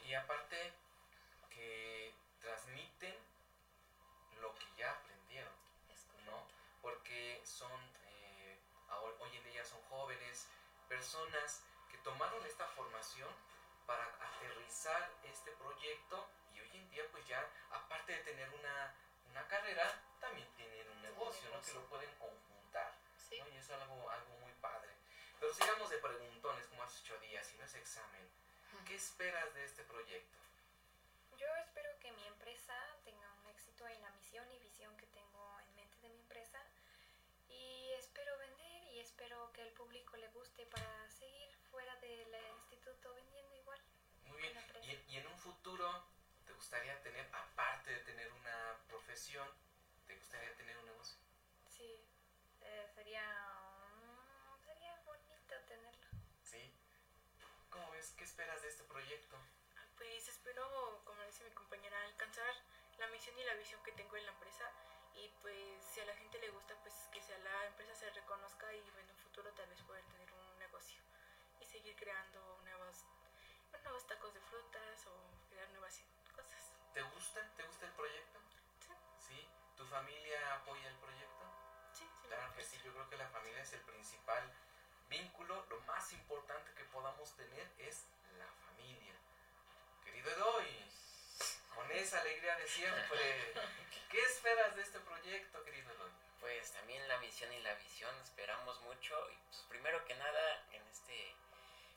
Y 0.08 0.14
aparte 0.14 0.72
que 1.48 2.12
transmiten 2.40 3.14
lo 4.40 4.52
que 4.56 4.66
ya 4.78 4.90
aprendieron, 4.90 5.54
¿no? 6.26 6.44
Porque 6.82 7.40
son, 7.44 7.70
eh, 8.04 8.58
hoy 9.20 9.36
en 9.36 9.44
día 9.52 9.64
son 9.64 9.80
jóvenes, 9.82 10.48
personas 10.94 11.62
que 11.90 11.98
tomaron 11.98 12.46
esta 12.46 12.66
formación 12.68 13.28
para 13.84 14.04
aterrizar 14.22 15.10
este 15.24 15.50
proyecto 15.52 16.28
y 16.54 16.60
hoy 16.60 16.70
en 16.76 16.88
día 16.90 17.02
pues 17.10 17.26
ya, 17.26 17.44
aparte 17.72 18.12
de 18.12 18.20
tener 18.22 18.48
una, 18.50 18.94
una 19.28 19.44
carrera, 19.48 19.90
también 20.20 20.46
tienen 20.54 20.88
un 20.88 21.02
negocio, 21.02 21.50
¿no? 21.50 21.60
Que 21.62 21.72
lo 21.74 21.82
pueden 21.86 22.10
conjuntar, 22.14 22.94
Sí. 23.18 23.40
¿no? 23.40 23.48
Y 23.48 23.56
es 23.56 23.68
algo, 23.70 24.08
algo 24.08 24.38
muy 24.38 24.52
padre. 24.60 24.90
Pero 25.40 25.52
sigamos 25.52 25.90
de 25.90 25.98
preguntones 25.98 26.64
como 26.68 26.84
hace 26.84 27.00
ocho 27.02 27.18
días, 27.18 27.52
y 27.52 27.56
no 27.58 27.64
es 27.64 27.74
examen. 27.74 28.28
¿Qué 28.86 28.94
esperas 28.94 29.52
de 29.54 29.64
este 29.64 29.82
proyecto? 29.82 30.38
Yo 31.36 31.48
espero 31.56 31.90
que 31.98 32.12
mi 32.12 32.24
empresa 32.28 32.76
tenga 33.04 33.32
un 33.42 33.46
éxito 33.48 33.88
en 33.88 34.00
la 34.00 34.10
misión 34.10 34.46
y 34.52 34.58
visión 34.58 34.96
que 34.96 35.06
tengo 35.08 35.58
en 35.60 35.74
mente 35.74 35.98
de 36.02 36.08
mi 36.10 36.20
empresa 36.20 36.60
y 37.48 37.90
espero 37.98 38.36
vender 38.38 38.84
y 38.94 39.00
espero 39.00 39.50
que 39.52 39.62
al 39.62 39.73
público 39.84 40.16
le 40.16 40.28
guste 40.28 40.64
para 40.66 41.10
seguir 41.10 41.54
fuera 41.70 41.94
del 41.96 42.34
instituto 42.56 43.12
vendiendo 43.14 43.54
igual. 43.54 43.80
Muy 44.24 44.40
bien. 44.40 44.56
Y, 44.82 45.12
y 45.12 45.18
en 45.18 45.26
un 45.26 45.38
futuro, 45.38 45.86
¿te 46.46 46.52
gustaría 46.54 46.98
tener, 47.02 47.28
aparte 47.34 47.90
de 47.90 48.00
tener 48.00 48.32
una 48.32 48.78
profesión, 48.88 49.46
¿te 50.06 50.16
gustaría 50.16 50.56
tener 50.56 50.78
un 50.78 50.86
negocio? 50.86 51.18
Sí, 51.68 52.00
eh, 52.62 52.86
sería, 52.94 53.24
mm, 54.00 54.64
sería 54.64 54.96
bonito 55.04 55.54
tenerlo. 55.68 56.08
¿Sí? 56.42 56.72
¿Cómo 57.68 57.90
ves? 57.90 58.14
¿Qué 58.16 58.24
esperas 58.24 58.62
de 58.62 58.68
este 58.68 58.84
proyecto? 58.84 59.36
Pues 59.98 60.28
espero, 60.28 61.02
como 61.04 61.22
dice 61.24 61.44
mi 61.44 61.50
compañera, 61.50 62.02
alcanzar 62.04 62.54
la 62.98 63.06
misión 63.08 63.38
y 63.38 63.44
la 63.44 63.54
visión 63.54 63.82
que 63.82 63.92
tengo 63.92 64.16
en 64.16 64.24
la 64.24 64.32
empresa 64.32 64.64
y 65.14 65.28
pues 65.42 65.84
si 65.92 66.00
a 66.00 66.06
la 66.06 66.16
gente 66.16 66.38
le 66.38 66.50
gusta, 66.50 66.74
pues 66.82 66.94
que 67.12 67.20
sea 67.20 67.38
la 67.38 67.66
empresa 67.66 67.94
se 67.94 68.10
reconozca 68.10 68.72
y 68.74 68.78
en 68.78 68.84
un 68.84 69.23
futuro 69.34 69.52
tal 69.56 69.66
vez 69.66 69.82
poder 69.82 70.04
tener 70.04 70.32
un 70.32 70.58
negocio 70.60 71.02
y 71.60 71.64
seguir 71.64 71.96
creando 71.96 72.60
nuevos, 72.62 73.04
nuevos 73.82 74.06
tacos 74.06 74.32
de 74.32 74.38
frutas 74.38 75.06
o 75.08 75.50
crear 75.50 75.68
nuevas 75.70 76.00
cosas. 76.36 76.70
¿Te 76.92 77.02
gusta? 77.02 77.40
¿Te 77.56 77.64
gusta 77.64 77.86
el 77.86 77.92
proyecto? 77.94 78.38
Sí, 79.18 79.34
¿Sí? 79.34 79.48
¿Tu 79.76 79.84
familia 79.86 80.54
apoya 80.54 80.88
el 80.88 80.94
proyecto? 80.98 81.50
sí, 81.90 82.04
sí. 82.04 82.28
Claro 82.28 82.54
que 82.54 82.62
sí, 82.62 82.80
yo 82.84 82.92
creo 82.92 83.10
que 83.10 83.16
la 83.16 83.28
familia 83.30 83.60
es 83.62 83.72
el 83.72 83.80
principal 83.80 84.52
vínculo. 85.08 85.66
Lo 85.68 85.80
más 85.80 86.12
importante 86.12 86.72
que 86.74 86.84
podamos 86.84 87.34
tener 87.34 87.72
es 87.78 88.06
la 88.38 88.46
familia. 88.46 89.14
Querido 90.04 90.30
Edoy, 90.30 90.92
con 91.74 91.90
esa 91.90 92.20
alegría 92.20 92.54
de 92.54 92.68
siempre, 92.68 93.52
¿qué 94.12 94.20
esperas 94.20 94.76
de 94.76 94.82
este 94.82 95.00
proyecto, 95.00 95.64
querido 95.64 95.90
Edoy? 95.92 96.23
Pues 96.44 96.72
también 96.72 97.08
la 97.08 97.16
misión 97.20 97.50
y 97.54 97.60
la 97.60 97.72
visión 97.76 98.14
esperamos 98.20 98.78
mucho. 98.82 99.16
Y 99.32 99.36
pues 99.48 99.64
primero 99.70 100.04
que 100.04 100.14
nada 100.14 100.62
en 100.72 100.82
este 100.88 101.34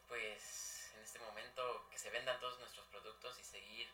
pues 0.07 0.89
en 0.95 1.01
este 1.01 1.19
momento 1.19 1.85
que 1.91 1.97
se 1.97 2.09
vendan 2.11 2.39
todos 2.39 2.57
nuestros 2.59 2.87
productos 2.87 3.37
y 3.39 3.43
seguir 3.43 3.89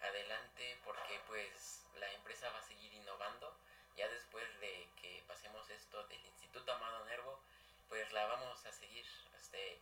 adelante 0.00 0.78
porque 0.84 1.18
pues 1.26 1.82
la 1.98 2.08
empresa 2.12 2.48
va 2.50 2.60
a 2.60 2.62
seguir 2.62 2.94
innovando. 2.94 3.52
Ya 3.96 4.06
después 4.06 4.46
de 4.60 4.88
que 5.02 5.24
pasemos 5.26 5.68
esto 5.70 6.06
del 6.06 6.24
Instituto 6.24 6.72
Amado 6.72 7.04
Nervo 7.06 7.40
pues 7.88 8.12
la 8.12 8.26
vamos 8.28 8.64
a 8.64 8.70
seguir. 8.70 9.06
Este 9.36 9.72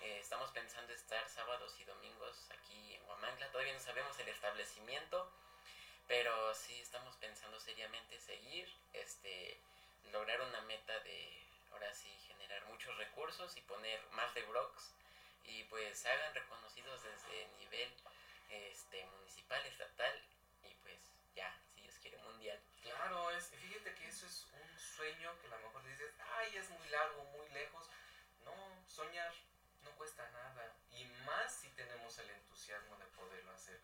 eh, 0.00 0.18
estamos 0.18 0.50
pensando 0.52 0.94
estar 0.94 1.28
sábados 1.28 1.78
y 1.78 1.84
domingos 1.84 2.50
aquí 2.58 2.94
en 2.94 3.06
Huamantla. 3.06 3.52
Todavía 3.52 3.74
no 3.74 3.80
sabemos 3.80 4.18
el 4.18 4.28
establecimiento 4.28 5.30
pero 6.08 6.54
sí 6.54 6.80
estamos 6.80 7.16
pensando 7.16 7.60
seriamente 7.60 8.18
seguir 8.20 8.66
este 8.94 9.58
lograr 10.12 10.40
una 10.40 10.60
meta 10.62 10.98
de 11.00 11.46
ahora 11.72 11.92
sí 11.94 12.08
generar 12.26 12.64
muchos 12.66 12.96
recursos 12.98 13.56
y 13.56 13.60
poner 13.62 14.00
más 14.10 14.32
de 14.34 14.42
Brox 14.42 14.94
y 15.44 15.64
pues 15.64 15.98
se 15.98 16.08
hagan 16.08 16.34
reconocidos 16.34 17.02
desde 17.02 17.46
nivel 17.58 17.92
este 18.50 19.04
municipal, 19.06 19.64
estatal 19.66 20.22
y 20.62 20.74
pues 20.82 20.98
ya, 21.34 21.52
si 21.74 21.82
Dios 21.82 21.94
quiere 22.00 22.18
mundial. 22.18 22.60
Claro, 22.82 23.30
es, 23.30 23.48
fíjate 23.48 23.94
que 23.94 24.06
eso 24.06 24.26
es 24.26 24.46
un 24.52 24.78
sueño 24.78 25.38
que 25.40 25.46
a 25.46 25.50
lo 25.50 25.58
mejor 25.58 25.84
dices, 25.84 26.12
ay, 26.36 26.56
es 26.56 26.70
muy 26.70 26.88
largo, 26.88 27.24
muy 27.24 27.48
lejos. 27.50 27.88
No, 28.44 28.54
soñar 28.86 29.32
no 29.82 29.90
cuesta 29.96 30.28
nada. 30.30 30.72
Y 30.92 31.04
más 31.26 31.54
si 31.54 31.68
tenemos 31.70 32.18
el 32.18 32.30
entusiasmo 32.30 32.96
de 32.96 33.06
poderlo 33.06 33.52
hacer. 33.52 33.80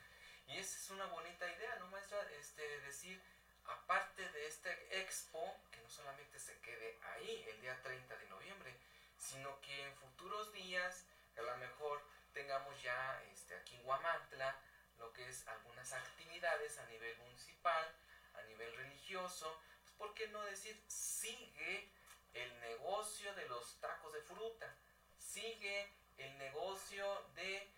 Y 0.46 0.58
esa 0.58 0.78
es 0.78 0.90
una 0.90 1.06
bonita 1.06 1.46
idea, 1.50 1.76
¿no, 1.76 1.86
maestra? 1.88 2.20
Este, 2.32 2.62
decir, 2.80 3.20
aparte 3.66 4.28
de 4.30 4.46
este 4.46 5.00
expo, 5.00 5.60
que 5.70 5.80
no 5.80 5.88
solamente 5.88 6.38
se 6.38 6.58
quede 6.60 6.98
ahí 7.20 7.44
el 7.48 7.60
día 7.60 7.80
30 7.82 8.16
de 8.16 8.28
noviembre, 8.28 8.74
sino 9.16 9.60
que 9.60 9.82
en 9.84 9.94
futuros 9.96 10.52
días, 10.52 11.04
a 11.36 11.42
lo 11.42 11.56
mejor 11.58 12.02
tengamos 12.32 12.80
ya 12.82 13.22
este, 13.32 13.54
aquí 13.56 13.76
en 13.76 13.86
Huamantla, 13.86 14.56
lo 14.98 15.12
que 15.12 15.28
es 15.28 15.46
algunas 15.48 15.92
actividades 15.92 16.78
a 16.78 16.86
nivel 16.86 17.16
municipal, 17.18 17.94
a 18.34 18.42
nivel 18.42 18.74
religioso, 18.76 19.60
pues, 19.82 19.94
¿por 19.96 20.14
qué 20.14 20.28
no 20.28 20.42
decir 20.42 20.82
sigue 20.88 21.90
el 22.32 22.60
negocio 22.60 23.34
de 23.34 23.48
los 23.48 23.78
tacos 23.80 24.12
de 24.12 24.22
fruta? 24.22 24.74
Sigue 25.18 25.92
el 26.16 26.38
negocio 26.38 27.26
de, 27.34 27.70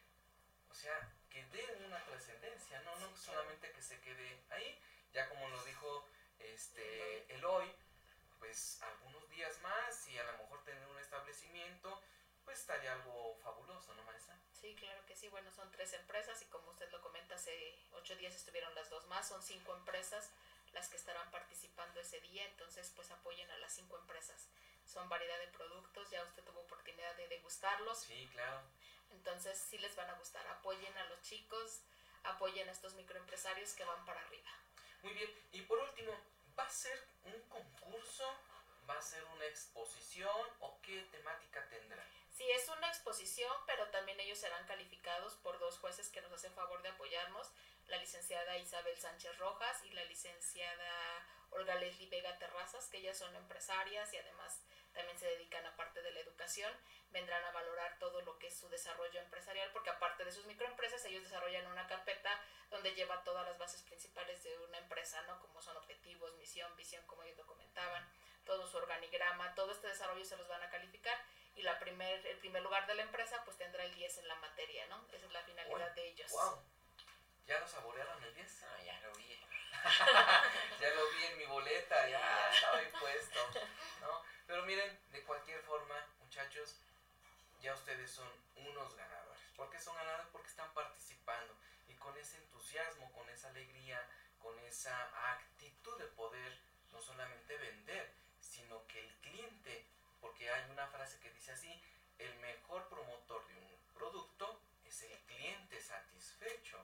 o 0.68 0.74
sea, 0.74 1.12
que 1.30 1.44
dé 1.46 1.84
una 1.86 2.04
trascendencia, 2.04 2.80
¿no? 2.82 2.96
no 2.96 3.16
solamente 3.16 3.72
que 3.72 3.82
se 3.82 4.00
quede 4.00 4.44
ahí, 4.50 4.80
ya 5.12 5.28
como 5.28 5.48
nos 5.48 5.64
dijo 5.64 6.08
este 6.38 7.34
Eloy, 7.34 7.72
pues 8.52 8.82
algunos 8.82 9.26
días 9.30 9.58
más 9.62 10.06
y 10.08 10.18
a 10.18 10.24
lo 10.24 10.36
mejor 10.36 10.62
tener 10.64 10.86
un 10.86 10.98
establecimiento, 10.98 12.02
pues 12.44 12.60
estaría 12.60 12.92
algo 12.92 13.34
fabuloso, 13.42 13.94
¿no, 13.94 14.02
maestra? 14.04 14.36
Sí, 14.52 14.76
claro 14.78 15.06
que 15.06 15.16
sí. 15.16 15.26
Bueno, 15.28 15.50
son 15.50 15.70
tres 15.70 15.94
empresas 15.94 16.42
y 16.42 16.44
como 16.46 16.70
usted 16.70 16.90
lo 16.90 17.00
comenta, 17.00 17.34
hace 17.34 17.78
ocho 17.92 18.14
días 18.16 18.34
estuvieron 18.34 18.74
las 18.74 18.90
dos 18.90 19.06
más, 19.06 19.26
son 19.26 19.42
cinco 19.42 19.74
empresas 19.74 20.28
las 20.74 20.90
que 20.90 20.98
estarán 20.98 21.30
participando 21.30 21.98
ese 22.00 22.20
día, 22.20 22.44
entonces 22.44 22.92
pues 22.94 23.10
apoyen 23.10 23.50
a 23.50 23.56
las 23.56 23.72
cinco 23.72 23.96
empresas. 23.96 24.48
Son 24.84 25.08
variedad 25.08 25.38
de 25.38 25.48
productos, 25.48 26.10
ya 26.10 26.22
usted 26.24 26.44
tuvo 26.44 26.60
oportunidad 26.60 27.16
de 27.16 27.28
degustarlos. 27.28 28.00
Sí, 28.00 28.28
claro. 28.32 28.60
Entonces 29.12 29.56
sí 29.56 29.78
les 29.78 29.96
van 29.96 30.10
a 30.10 30.18
gustar, 30.18 30.46
apoyen 30.48 30.94
a 30.98 31.04
los 31.06 31.22
chicos, 31.22 31.80
apoyen 32.24 32.68
a 32.68 32.72
estos 32.72 32.92
microempresarios 32.96 33.72
que 33.72 33.84
van 33.84 34.04
para 34.04 34.20
arriba. 34.20 34.50
Muy 35.02 35.14
bien, 35.14 35.30
y 35.52 35.62
por 35.62 35.78
último, 35.78 36.12
¿va 36.58 36.64
a 36.64 36.70
ser 36.70 36.98
un 37.24 37.40
concurso? 37.48 38.24
¿Va 38.88 38.98
a 38.98 39.02
ser 39.02 39.24
una 39.24 39.46
exposición 39.46 40.48
o 40.60 40.80
qué 40.82 41.02
temática 41.12 41.66
tendrá? 41.68 42.04
Sí, 42.32 42.50
es 42.50 42.68
una 42.68 42.88
exposición, 42.88 43.52
pero 43.66 43.86
también 43.88 44.18
ellos 44.20 44.38
serán 44.38 44.66
calificados 44.66 45.34
por 45.36 45.58
dos 45.58 45.78
jueces 45.78 46.08
que 46.08 46.20
nos 46.22 46.32
hacen 46.32 46.52
favor 46.54 46.82
de 46.82 46.88
apoyarnos, 46.88 47.50
la 47.88 47.98
licenciada 47.98 48.56
Isabel 48.58 48.98
Sánchez 48.98 49.38
Rojas 49.38 49.84
y 49.84 49.92
la 49.92 50.04
licenciada 50.04 51.26
Olga 51.50 51.74
Leslie 51.76 52.08
Vega 52.08 52.38
Terrazas, 52.38 52.88
que 52.88 52.98
ellas 52.98 53.18
son 53.18 53.34
empresarias 53.36 54.12
y 54.14 54.16
además 54.16 54.62
también 54.92 55.18
se 55.18 55.26
dedican 55.26 55.64
a 55.66 55.76
parte 55.76 56.02
de 56.02 56.10
la 56.12 56.20
educación, 56.20 56.72
vendrán 57.10 57.44
a 57.44 57.50
valorar 57.50 57.98
todo 57.98 58.20
lo 58.22 58.38
que 58.38 58.48
es 58.48 58.56
su 58.56 58.68
desarrollo 58.68 59.20
empresarial, 59.20 59.70
porque 59.72 59.90
aparte 59.90 60.24
de 60.24 60.32
sus 60.32 60.46
microempresas, 60.46 61.04
ellos 61.04 61.22
desarrollan 61.22 61.66
una 61.66 61.86
carpeta 61.86 62.40
donde 62.70 62.94
lleva 62.94 63.22
todas 63.24 63.46
las 63.46 63.58
bases 63.58 63.82
principales 63.82 64.42
de 64.42 64.56
una 64.58 64.78
empresa, 64.78 65.20
¿no? 65.22 65.40
Como 65.40 65.60
son 65.60 65.76
objetivos, 65.76 66.34
misión, 66.36 66.74
visión, 66.76 67.04
como 67.06 67.22
ellos 67.22 67.36
lo 67.36 67.46
comentaban, 67.46 68.08
todo 68.44 68.66
su 68.66 68.76
organigrama, 68.76 69.54
todo 69.54 69.72
este 69.72 69.88
desarrollo 69.88 70.24
se 70.24 70.36
los 70.36 70.48
van 70.48 70.62
a 70.62 70.70
calificar 70.70 71.18
y 71.54 71.62
la 71.62 71.78
primer, 71.78 72.26
el 72.26 72.38
primer 72.38 72.62
lugar 72.62 72.86
de 72.86 72.94
la 72.94 73.02
empresa 73.02 73.42
pues 73.44 73.56
tendrá 73.56 73.84
el 73.84 73.94
10 73.94 74.18
en 74.18 74.28
la 74.28 74.36
materia, 74.36 74.86
¿no? 74.86 75.06
Esa 75.12 75.26
es 75.26 75.32
la 75.32 75.42
finalidad 75.42 75.90
de 75.92 76.08
ellos. 76.08 76.30
Wow. 76.30 76.64
¿Ya 77.46 77.58
lo 77.58 77.66
saborearon 77.68 78.22
el 78.22 78.34
10? 78.34 78.62
No, 78.62 78.84
ya 78.84 79.00
lo 79.00 79.12
vi. 79.14 79.46
ya 80.80 80.90
lo 80.94 81.10
vi 81.10 81.24
en 81.24 81.38
mi 81.38 81.44
boleta, 81.46 82.08
ya 82.08 82.50
estaba 82.54 82.78
ahí 82.78 82.92
puesto. 82.98 83.50
¿no? 84.00 84.31
Pero 84.52 84.66
miren, 84.66 84.98
de 85.12 85.22
cualquier 85.22 85.62
forma, 85.62 85.96
muchachos, 86.20 86.76
ya 87.62 87.72
ustedes 87.72 88.10
son 88.10 88.28
unos 88.56 88.94
ganadores. 88.96 89.40
¿Por 89.56 89.70
qué 89.70 89.80
son 89.80 89.96
ganadores? 89.96 90.26
Porque 90.30 90.48
están 90.48 90.70
participando 90.74 91.56
y 91.88 91.94
con 91.94 92.14
ese 92.18 92.36
entusiasmo, 92.36 93.10
con 93.12 93.26
esa 93.30 93.48
alegría, 93.48 94.06
con 94.42 94.58
esa 94.58 94.94
actitud 95.32 95.96
de 95.98 96.04
poder 96.08 96.60
no 96.92 97.00
solamente 97.00 97.56
vender, 97.56 98.12
sino 98.42 98.86
que 98.88 99.00
el 99.00 99.14
cliente, 99.22 99.86
porque 100.20 100.50
hay 100.50 100.70
una 100.70 100.86
frase 100.88 101.18
que 101.20 101.30
dice 101.30 101.52
así, 101.52 101.72
el 102.18 102.38
mejor 102.40 102.86
promotor 102.90 103.48
de 103.48 103.54
un 103.54 103.78
producto 103.94 104.60
es 104.84 105.02
el 105.04 105.18
cliente 105.20 105.80
satisfecho. 105.80 106.76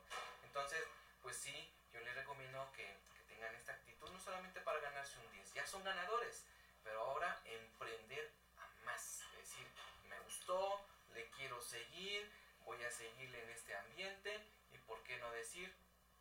Entonces, 0.42 0.82
pues 1.20 1.36
sí, 1.36 1.70
yo 1.92 2.00
les 2.00 2.14
recomiendo 2.14 2.72
que, 2.72 2.96
tengan 3.28 3.54
esta 3.56 3.72
actitud, 3.74 4.08
no 4.10 4.18
solamente 4.18 4.58
para 4.62 4.80
ganarse 4.80 5.18
un 5.18 5.30
10, 5.32 5.52
ya 5.52 5.66
son 5.66 5.84
ganadores, 5.84 6.46
pero 6.82 7.02
ahora 7.02 7.37
emprender 7.78 8.32
a 8.58 8.84
más. 8.84 9.22
Es 9.32 9.50
decir, 9.50 9.66
me 10.08 10.18
gustó, 10.20 10.84
le 11.14 11.30
quiero 11.30 11.60
seguir, 11.60 12.28
voy 12.64 12.82
a 12.82 12.90
seguirle 12.90 13.42
en 13.42 13.50
este 13.50 13.74
ambiente 13.76 14.40
y 14.72 14.78
por 14.78 15.02
qué 15.04 15.16
no 15.18 15.30
decir, 15.32 15.72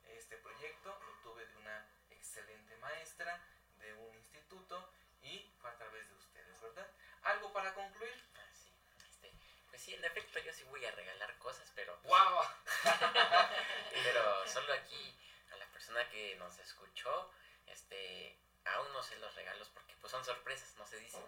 este 0.06 0.38
proyecto 0.38 0.90
lo 1.06 1.14
tuve 1.24 1.46
de 1.46 1.56
una 1.58 1.86
excelente 2.12 2.76
maestra, 2.78 3.42
de 3.80 3.94
un 3.94 4.16
instituto 4.16 4.92
y 5.22 5.52
fue 5.60 5.70
a 5.72 5.78
través 5.78 6.08
de 6.10 6.16
ustedes, 6.16 6.62
¿verdad? 6.62 6.88
¿Algo 7.24 7.52
para 7.52 7.74
concluir? 7.74 8.24
Ah, 8.36 8.54
sí. 8.54 8.72
Este, 9.10 9.34
pues 9.70 9.82
sí, 9.82 9.96
en 9.96 10.06
efecto 10.06 10.40
yo 10.40 10.54
sí 10.54 10.64
voy 10.66 10.86
a 10.86 10.92
regalar 10.92 11.38
cosas, 11.40 11.72
pero... 11.76 12.00
¡Guau! 12.04 12.46
pero 14.04 14.48
solo 14.48 14.74
aquí 14.74 15.20
a 15.52 15.58
la 15.58 15.66
persona 15.68 16.08
que 16.10 16.36
nos 16.36 16.58
escuchó, 16.60 17.32
este, 17.66 18.38
aún 18.74 18.92
no 18.94 19.02
sé 19.04 19.16
los 19.18 19.34
regalos 19.36 19.70
porque 19.74 19.94
pues 20.02 20.12
son 20.12 20.24
sorpresas, 20.26 20.76
no 20.78 20.86
se 20.86 20.98
dicen. 21.00 21.24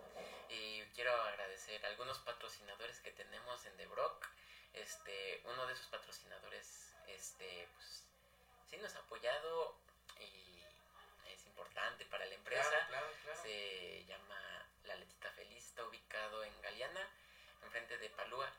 Y 0.49 0.81
quiero 0.95 1.13
agradecer 1.23 1.83
a 1.85 1.89
algunos 1.89 2.19
patrocinadores 2.19 2.99
que 2.99 3.11
tenemos 3.11 3.65
en 3.65 3.75
The 3.77 3.85
Brock. 3.87 4.25
Este, 4.73 5.41
uno 5.45 5.65
de 5.67 5.73
esos 5.73 5.87
patrocinadores, 5.87 6.93
este, 7.07 7.67
pues, 7.73 8.03
sí 8.69 8.77
nos 8.77 8.95
ha 8.95 8.99
apoyado 8.99 9.75
y 10.19 10.63
es 11.27 11.45
importante 11.45 12.05
para 12.05 12.25
la 12.25 12.35
empresa. 12.35 12.69
Claro, 12.69 12.87
claro, 12.87 13.13
claro. 13.23 13.41
Se 13.41 14.05
llama 14.05 14.65
La 14.83 14.95
Letita 14.95 15.31
Feliz, 15.31 15.65
está 15.65 15.83
ubicado 15.85 16.43
en 16.43 16.61
Galeana, 16.61 17.07
enfrente 17.63 17.97
de 17.97 18.09
Palúa. 18.09 18.51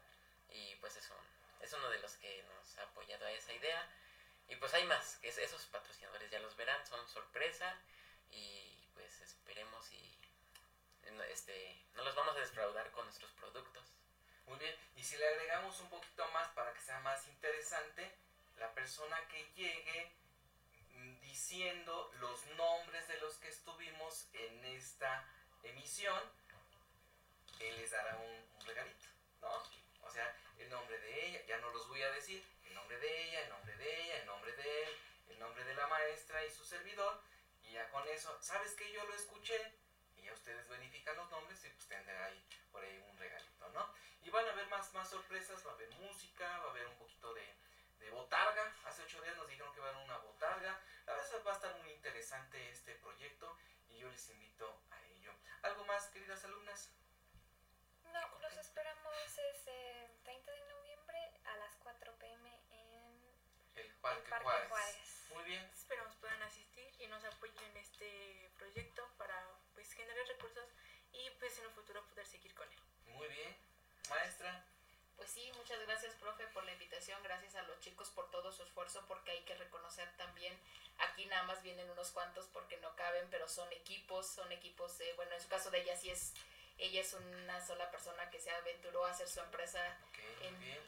Y 0.49 0.75
pues 0.77 0.97
es, 0.97 1.09
un, 1.11 1.65
es 1.65 1.73
uno 1.73 1.89
de 1.91 1.99
los 2.01 2.13
que 2.17 2.43
nos 2.43 2.79
ha 2.79 2.83
apoyado 2.83 3.25
a 3.27 3.31
esa 3.33 3.53
idea. 3.53 3.89
Y 4.49 4.57
pues 4.57 4.75
hay 4.75 4.85
más, 4.85 5.19
es- 5.23 5.39
esos 5.39 5.65
patrocinadores 5.67 6.29
ya 6.31 6.41
los 6.41 6.57
verán, 6.57 6.85
son 6.87 7.07
sorpresa. 7.09 7.79
Y 8.33 8.89
pues 8.95 9.21
esperemos 9.23 9.93
y 9.93 10.19
no, 11.05 11.10
este, 11.25 11.85
no 11.95 12.03
los 12.05 12.15
vamos 12.15 12.37
a 12.37 12.41
defraudar 12.41 12.91
con 12.93 13.05
nuestros 13.05 13.31
productos. 13.33 13.85
Muy 14.47 14.59
bien, 14.59 14.75
y 14.97 15.05
si 15.05 15.17
le 15.17 15.29
agregamos 15.29 15.79
un 15.81 15.89
poquito 15.91 16.27
más 16.33 16.49
para 16.49 16.73
que 16.75 16.81
sea 16.81 16.99
más 17.01 17.27
interesante, 17.29 18.11
la 18.57 18.73
persona 18.75 19.17
que 19.29 19.45
llegue 19.55 20.13
mm, 20.95 21.21
diciendo 21.21 22.11
los 22.19 22.47
nombres 22.57 23.07
de 23.09 23.19
los 23.21 23.37
que 23.37 23.49
estuvimos 23.49 24.29
en 24.33 24.65
esta 24.65 25.27
emisión, 25.63 26.21
él 27.61 27.77
les 27.77 27.91
dará 27.91 28.17
un 28.17 28.67
regalito, 28.67 29.07
¿no? 29.41 29.63
O 30.03 30.11
sea, 30.11 30.37
el 30.59 30.69
nombre 30.69 30.99
de 30.99 31.27
ella, 31.27 31.47
ya 31.47 31.59
no 31.59 31.71
los 31.71 31.89
voy 31.89 32.03
a 32.03 32.11
decir, 32.13 32.45
el 32.65 32.75
nombre 32.75 32.99
de 32.99 33.29
ella, 33.29 33.43
el 33.43 33.49
nombre 33.51 33.77
de 33.77 34.03
ella, 34.03 34.17
el 34.17 34.27
nombre 34.27 34.53
de 34.57 34.83
él, 34.85 34.99
el 35.29 35.39
nombre 35.39 35.65
de 35.65 35.75
la 35.75 35.87
maestra 35.87 36.45
y 36.45 36.51
su 36.51 36.65
servidor, 36.65 37.23
y 37.63 37.73
ya 37.73 37.89
con 37.91 38.07
eso, 38.09 38.37
¿sabes 38.41 38.75
que 38.75 38.91
yo 38.93 39.05
lo 39.05 39.15
escuché? 39.15 39.80
Ustedes 40.41 40.67
verifican 40.71 41.15
los 41.17 41.31
nombres 41.31 41.63
y 41.67 41.69
pues 41.69 41.87
tendrán 41.87 42.23
ahí 42.23 42.43
por 42.73 42.83
ahí 42.83 42.97
un 43.11 43.19
regalito, 43.19 43.69
¿no? 43.75 43.95
Y 44.23 44.31
van 44.31 44.47
a 44.47 44.53
haber 44.53 44.67
más, 44.69 44.91
más 44.95 45.11
sorpresas, 45.11 45.65
va 45.67 45.73
a 45.73 45.75
haber 45.75 45.91
música, 45.97 46.49
va 46.61 46.69
a 46.69 46.71
haber 46.71 46.87
un 46.87 46.97
poquito 46.97 47.35
de, 47.35 47.55
de 47.99 48.11
botarga. 48.11 48.75
Hace 48.87 49.03
ocho 49.03 49.21
días 49.21 49.37
nos 49.37 49.47
dijeron 49.49 49.71
que 49.75 49.81
va 49.81 49.89
a 49.89 49.91
haber 49.91 50.03
una 50.03 50.17
botarga. 50.17 50.81
La 51.05 51.13
verdad 51.13 51.47
va 51.47 51.53
a 51.53 51.55
estar 51.57 51.77
muy 51.83 51.91
interesante 51.91 52.71
este 52.71 52.95
proyecto 52.95 53.55
y 53.91 53.99
yo 53.99 54.09
les 54.09 54.31
invito 54.31 54.81
a 54.91 55.03
ello. 55.09 55.35
¿Algo 55.61 55.85
más, 55.85 56.09
queridas 56.09 56.43
alumnas? 56.47 56.91
No, 58.11 58.39
los 58.39 58.57
esperamos 58.57 59.15
ese 59.53 60.09
30 60.25 60.53
de 60.53 60.69
noviembre 60.69 61.19
a 61.45 61.57
las 61.57 61.77
4 61.83 62.19
pm 62.19 62.49
en 62.71 63.25
El 63.75 63.85
el 63.85 63.93
Parque, 63.97 64.31
Parque 64.31 64.45
Juárez. 64.45 64.69
Juárez. 64.71 65.27
Muy 65.35 65.45
bien. 65.45 65.71
Esperamos 65.75 66.17
puedan 66.17 66.43
asistir 66.43 66.91
y 66.99 67.07
nos 67.09 67.25
apoyen 67.25 67.63
en 67.65 67.77
este 67.77 68.51
proyecto 68.59 69.07
para 69.17 69.35
pues 69.75 69.93
generar 69.93 70.27
recursos 70.27 70.69
y 71.13 71.31
pues 71.39 71.50
en 71.61 71.67
un 71.69 71.75
futuro 71.75 72.03
poder 72.09 72.27
seguir 72.27 72.55
con 72.55 72.71
él. 72.73 72.79
Muy 73.07 73.29
bien. 73.29 73.57
Maestra, 74.09 74.65
Pues 75.17 75.31
sí, 75.33 75.53
muchas 75.57 75.79
gracias, 75.83 76.15
profe, 76.15 76.47
por 76.49 76.65
la 76.65 76.73
invitación. 76.73 77.23
Gracias 77.23 77.55
a 77.57 77.63
los 77.65 77.79
chicos 77.81 78.09
por 78.11 78.31
todo 78.31 78.51
su 78.53 78.63
esfuerzo, 78.63 79.05
porque 79.07 79.31
hay 79.33 79.43
que 79.45 79.55
reconocer 79.55 80.11
también. 80.17 80.59
Aquí 80.99 81.27
nada 81.27 81.43
más 81.43 81.63
vienen 81.63 81.89
unos 81.91 82.11
cuantos 82.11 82.47
porque 82.49 82.79
no 82.79 82.97
caben, 82.97 83.29
pero 83.31 83.47
son 83.47 83.71
equipos, 83.73 84.27
son 84.27 84.51
equipos. 84.51 84.99
eh, 85.03 85.13
bueno, 85.17 85.35
en 85.35 85.41
su 85.43 85.49
caso 85.49 85.71
de 85.71 85.81
ella 85.83 85.95
sí 85.97 86.09
es. 86.11 86.33
Ella 86.79 87.03
es 87.03 87.13
una 87.13 87.61
sola 87.67 87.91
persona 87.91 88.31
que 88.31 88.41
se 88.41 88.51
aventuró 88.51 89.05
a 89.05 89.11
hacer 89.11 89.29
su 89.29 89.41
empresa 89.41 89.99
ok, 90.09 90.19
muy 90.19 90.47
en- 90.49 90.61
bien. 90.61 90.79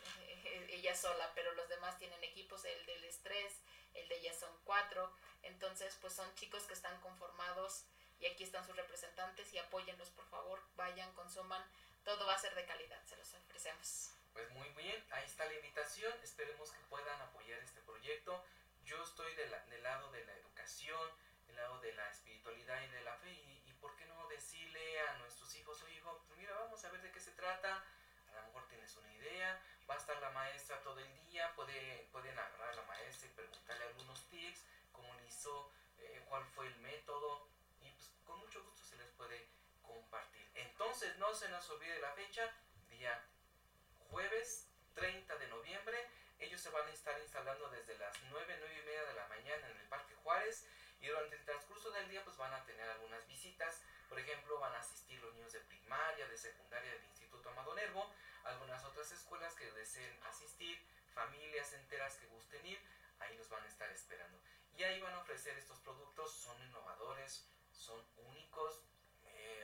eh, 0.45 0.67
ella 0.71 0.97
sola, 0.97 1.31
pero 1.35 1.53
los 1.53 1.69
demás 1.69 1.99
tienen 1.99 2.25
equipos, 2.25 2.65
el 2.65 2.87
del 2.87 3.05
estrés, 3.05 3.61
el 3.93 4.09
de 4.09 4.17
ella 4.17 4.33
son 4.33 4.51
cuatro, 4.65 5.15
entonces 5.43 5.95
pues 6.01 6.15
son 6.15 6.35
chicos 6.37 6.63
que 6.65 6.73
están 6.73 6.99
conformados 7.03 7.85
y 8.23 8.27
aquí 8.27 8.45
están 8.45 8.65
sus 8.65 8.77
representantes 8.77 9.53
y 9.53 9.59
apóyenlos 9.59 10.09
por 10.11 10.25
favor, 10.27 10.63
vayan, 10.77 11.13
consuman, 11.15 11.63
todo 12.05 12.25
va 12.27 12.35
a 12.35 12.39
ser 12.39 12.55
de 12.55 12.65
calidad, 12.65 13.03
se 13.05 13.17
los 13.17 13.35
ofrecemos. 13.35 14.15
Pues 14.33 14.49
muy 14.51 14.69
bien, 14.71 15.05
ahí 15.11 15.27
está 15.27 15.45
la 15.45 15.55
invitación. 15.55 16.13
Esperemos 16.23 16.71
que 16.71 16.81
puedan 16.85 17.21
apoyar 17.21 17.59
este 17.59 17.81
proyecto. 17.83 18.43
Yo 18.85 19.03
estoy 19.03 19.35
de 19.35 19.47
la- 19.49 19.65
del 19.67 19.83
lado 19.83 20.11
de 20.13 20.25
la 20.25 20.33
educación, 20.35 21.11
del 21.47 21.57
lado 21.57 21.81
de 21.81 21.93
la 21.93 22.09
espiritualidad 22.09 22.81
y 22.83 22.89
de 22.89 23.03
la 23.03 23.15
fe. 23.17 23.31
Y, 23.31 23.73
por 23.83 23.95
qué 23.97 24.07
no 24.07 24.29
decirle 24.29 25.01
a 25.01 25.15
nuestros 25.19 25.55
hijos, 25.57 25.83
oye 25.83 25.97
hijo, 25.97 26.25
pues 26.29 26.39
mira, 26.39 26.55
vamos 26.55 26.83
a 26.85 26.91
ver 26.91 27.03
de 27.03 27.11
qué 27.11 27.21
se 27.21 27.33
trata. 27.33 27.85
A 28.31 28.41
lo 28.41 28.43
mejor 28.47 28.69
tienes 28.69 28.97
una 28.97 29.13
idea. 29.13 29.61
Va 29.91 29.95
a 29.95 29.99
estar 29.99 30.17
la 30.21 30.31
maestra 30.31 30.81
todo 30.83 31.01
el 31.01 31.15
día. 31.27 31.53
Puede, 31.57 32.09
pueden 32.13 32.39
agarrar 32.39 32.71
a 32.71 32.75
la 32.77 32.83
maestra 32.83 33.27
y 33.29 33.33
preguntar 33.33 33.63
hizo, 35.33 35.73
eh, 35.99 36.25
cuál 36.29 36.45
fue 36.55 36.67
el 36.67 36.77
método 36.77 37.49
y 37.81 37.91
pues 37.91 38.11
con 38.25 38.39
mucho 38.39 38.63
gusto 38.65 38.85
se 38.85 38.97
les 38.97 39.09
puede 39.13 39.49
compartir. 39.83 40.51
Entonces 40.93 41.17
no 41.17 41.35
se 41.35 41.49
nos 41.49 41.71
olvide 41.71 41.99
la 42.01 42.13
fecha, 42.13 42.53
día 42.91 43.19
jueves 44.11 44.69
30 44.93 45.39
de 45.39 45.49
noviembre. 45.49 45.97
Ellos 46.39 46.61
se 46.61 46.69
van 46.69 46.87
a 46.87 46.93
estar 46.93 47.19
instalando 47.19 47.71
desde 47.71 47.97
las 47.97 48.15
9, 48.29 48.57
9 48.61 48.79
y 48.79 48.85
media 48.85 49.03
de 49.05 49.15
la 49.15 49.27
mañana 49.29 49.71
en 49.71 49.79
el 49.79 49.89
Parque 49.89 50.15
Juárez 50.17 50.67
y 51.01 51.07
durante 51.07 51.37
el 51.37 51.45
transcurso 51.47 51.91
del 51.93 52.11
día 52.11 52.23
pues 52.25 52.37
van 52.37 52.53
a 52.53 52.63
tener 52.67 52.87
algunas 52.91 53.27
visitas. 53.27 53.81
Por 54.11 54.19
ejemplo, 54.19 54.59
van 54.59 54.75
a 54.75 54.81
asistir 54.81 55.19
los 55.23 55.33
niños 55.33 55.55
de 55.55 55.61
primaria, 55.61 56.29
de 56.29 56.37
secundaria 56.37 56.93
del 56.93 57.05
Instituto 57.05 57.49
Amado 57.49 57.75
Nervo, 57.75 58.13
algunas 58.45 58.85
otras 58.85 59.11
escuelas 59.13 59.55
que 59.55 59.73
deseen 59.73 60.23
asistir, 60.25 60.79
familias 61.15 61.73
enteras 61.73 62.17
que 62.17 62.27
gusten 62.27 62.67
ir, 62.67 62.79
ahí 63.19 63.35
los 63.39 63.49
van 63.49 63.65
a 63.65 63.69
estar 63.69 63.91
esperando. 63.91 64.39
Y 64.77 64.83
ahí 64.83 65.01
van 65.01 65.15
a 65.15 65.21
ofrecer 65.21 65.57
estos 65.57 65.79
productos, 65.81 66.35
son 66.35 66.63
innovadores, 66.65 67.49
son 67.73 68.05
únicos. 68.27 68.83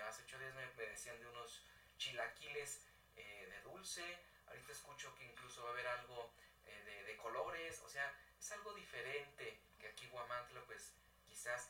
Hace 0.08 0.22
ocho 0.22 0.38
días 0.38 0.54
me, 0.54 0.86
decían 0.86 1.20
de 1.20 1.26
unos 1.26 1.60
chilaquiles 1.98 2.80
eh, 3.14 3.46
de 3.50 3.60
dulce, 3.60 4.02
ahorita 4.46 4.72
escucho 4.72 5.14
que 5.14 5.24
incluso 5.24 5.62
va 5.62 5.68
a 5.68 5.72
haber 5.72 5.86
algo 5.86 6.32
eh, 6.64 6.82
de, 6.86 7.02
de, 7.02 7.16
colores, 7.18 7.78
o 7.84 7.88
sea, 7.90 8.10
es 8.40 8.52
algo 8.52 8.72
diferente 8.72 9.60
que 9.78 9.88
aquí 9.88 10.06
Guamantla 10.08 10.62
pues 10.62 10.94
quizás 11.26 11.68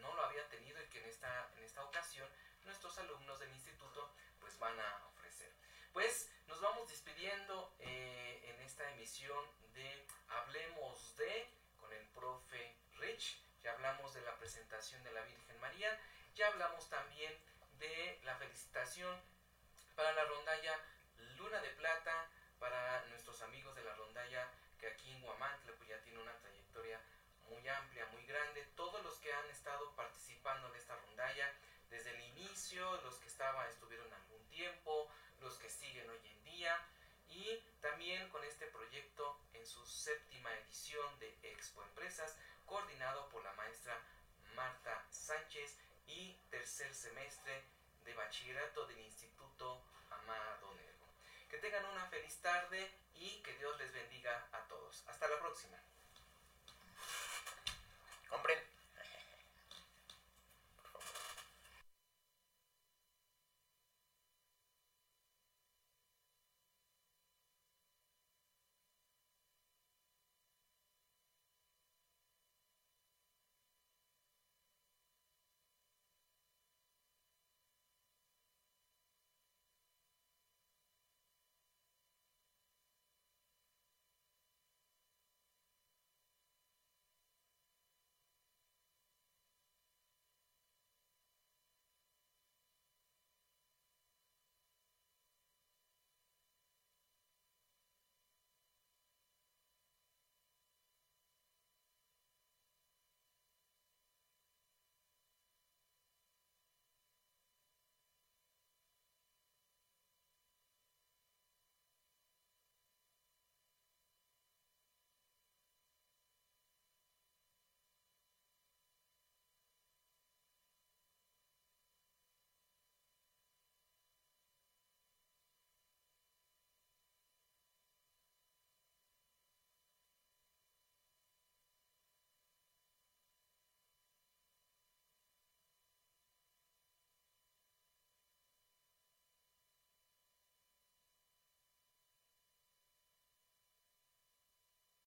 no 0.00 0.14
lo 0.14 0.22
había 0.22 0.48
tenido 0.50 0.80
y 0.84 0.86
que 0.86 1.00
en 1.00 1.06
esta, 1.06 1.50
en 1.56 1.64
esta 1.64 1.82
ocasión 1.82 2.28
nuestros 2.64 2.96
alumnos 2.98 3.40
del 3.40 3.50
instituto 3.50 4.14
pues 4.38 4.56
van 4.60 4.78
a 4.78 5.06
ofrecer. 5.08 5.50
Pues 5.92 6.30
nos 6.46 6.60
vamos 6.60 6.88
despidiendo 6.88 7.74
eh, 7.80 8.54
en 8.54 8.60
esta 8.60 8.88
emisión 8.92 9.44
de 9.74 10.06
Hablemos 10.28 11.16
de 11.16 11.50
con 11.80 11.92
el 11.92 12.06
profe 12.10 12.76
Rich. 12.98 13.42
Ya 13.64 13.72
hablamos 13.72 14.14
de 14.14 14.20
la 14.20 14.36
presentación 14.36 15.02
de 15.02 15.10
la 15.10 15.22
Virgen 15.22 15.58
María, 15.58 15.98
ya 16.36 16.46
hablamos 16.48 16.88
también 16.88 17.34
de 17.88 18.18
la 18.24 18.34
felicitación 18.36 19.20
para 19.94 20.12
la 20.12 20.24
rondalla 20.24 20.80
Luna 21.36 21.60
de 21.60 21.70
Plata, 21.70 22.30
para 22.58 23.04
nuestros 23.06 23.42
amigos 23.42 23.76
de 23.76 23.84
la 23.84 23.94
rondalla 23.94 24.50
que 24.78 24.86
aquí 24.86 25.12
en 25.12 25.20
Guamantla 25.20 25.72
pues 25.76 25.88
ya 25.90 26.00
tiene 26.00 26.22
una 26.22 26.36
trayectoria 26.38 26.98
muy 27.48 27.68
amplia, 27.68 28.06
muy 28.06 28.24
grande. 28.24 28.62
Todos 28.74 29.02
los 29.04 29.18
que 29.18 29.32
han 29.32 29.50
estado 29.50 29.94
participando 29.96 30.68
en 30.68 30.76
esta 30.76 30.96
rondalla 30.96 31.52
desde 31.90 32.10
el 32.10 32.20
inicio, 32.22 33.00
los 33.02 33.16
que 33.16 33.28
estaban, 33.28 33.68
estuvieron 33.68 34.10
algún 34.12 34.42
tiempo, 34.48 35.10
los 35.40 35.58
que 35.58 35.68
siguen 35.68 36.08
hoy 36.08 36.26
en 36.26 36.44
día 36.44 36.80
y 37.28 37.62
también 37.80 38.30
con 38.30 38.42
este 38.44 38.66
proyecto 38.68 39.38
en 39.52 39.66
su 39.66 39.84
séptima 39.84 40.50
edición 40.54 41.18
de 41.18 41.36
Expo 41.42 41.82
Empresas, 41.82 42.36
coordinado 42.64 43.28
por 43.28 43.44
la 43.44 43.52
maestra 43.52 44.00
Marta 44.54 45.04
Sánchez 45.10 45.76
y 46.14 46.38
tercer 46.50 46.94
semestre 46.94 47.64
de 48.04 48.14
bachillerato 48.14 48.86
del 48.86 49.00
Instituto 49.00 49.82
Amado 50.10 50.72
Nervo. 50.74 51.06
Que 51.50 51.58
tengan 51.58 51.84
una 51.86 52.06
feliz 52.06 52.40
tarde 52.40 52.88
y 53.14 53.42
que 53.42 53.56
Dios 53.58 53.76
les 53.78 53.92
bendiga 53.92 54.48
a 54.52 54.60
todos. 54.68 55.04
Hasta 55.08 55.28
la 55.28 55.40
próxima. 55.40 55.76
Compren 58.28 58.58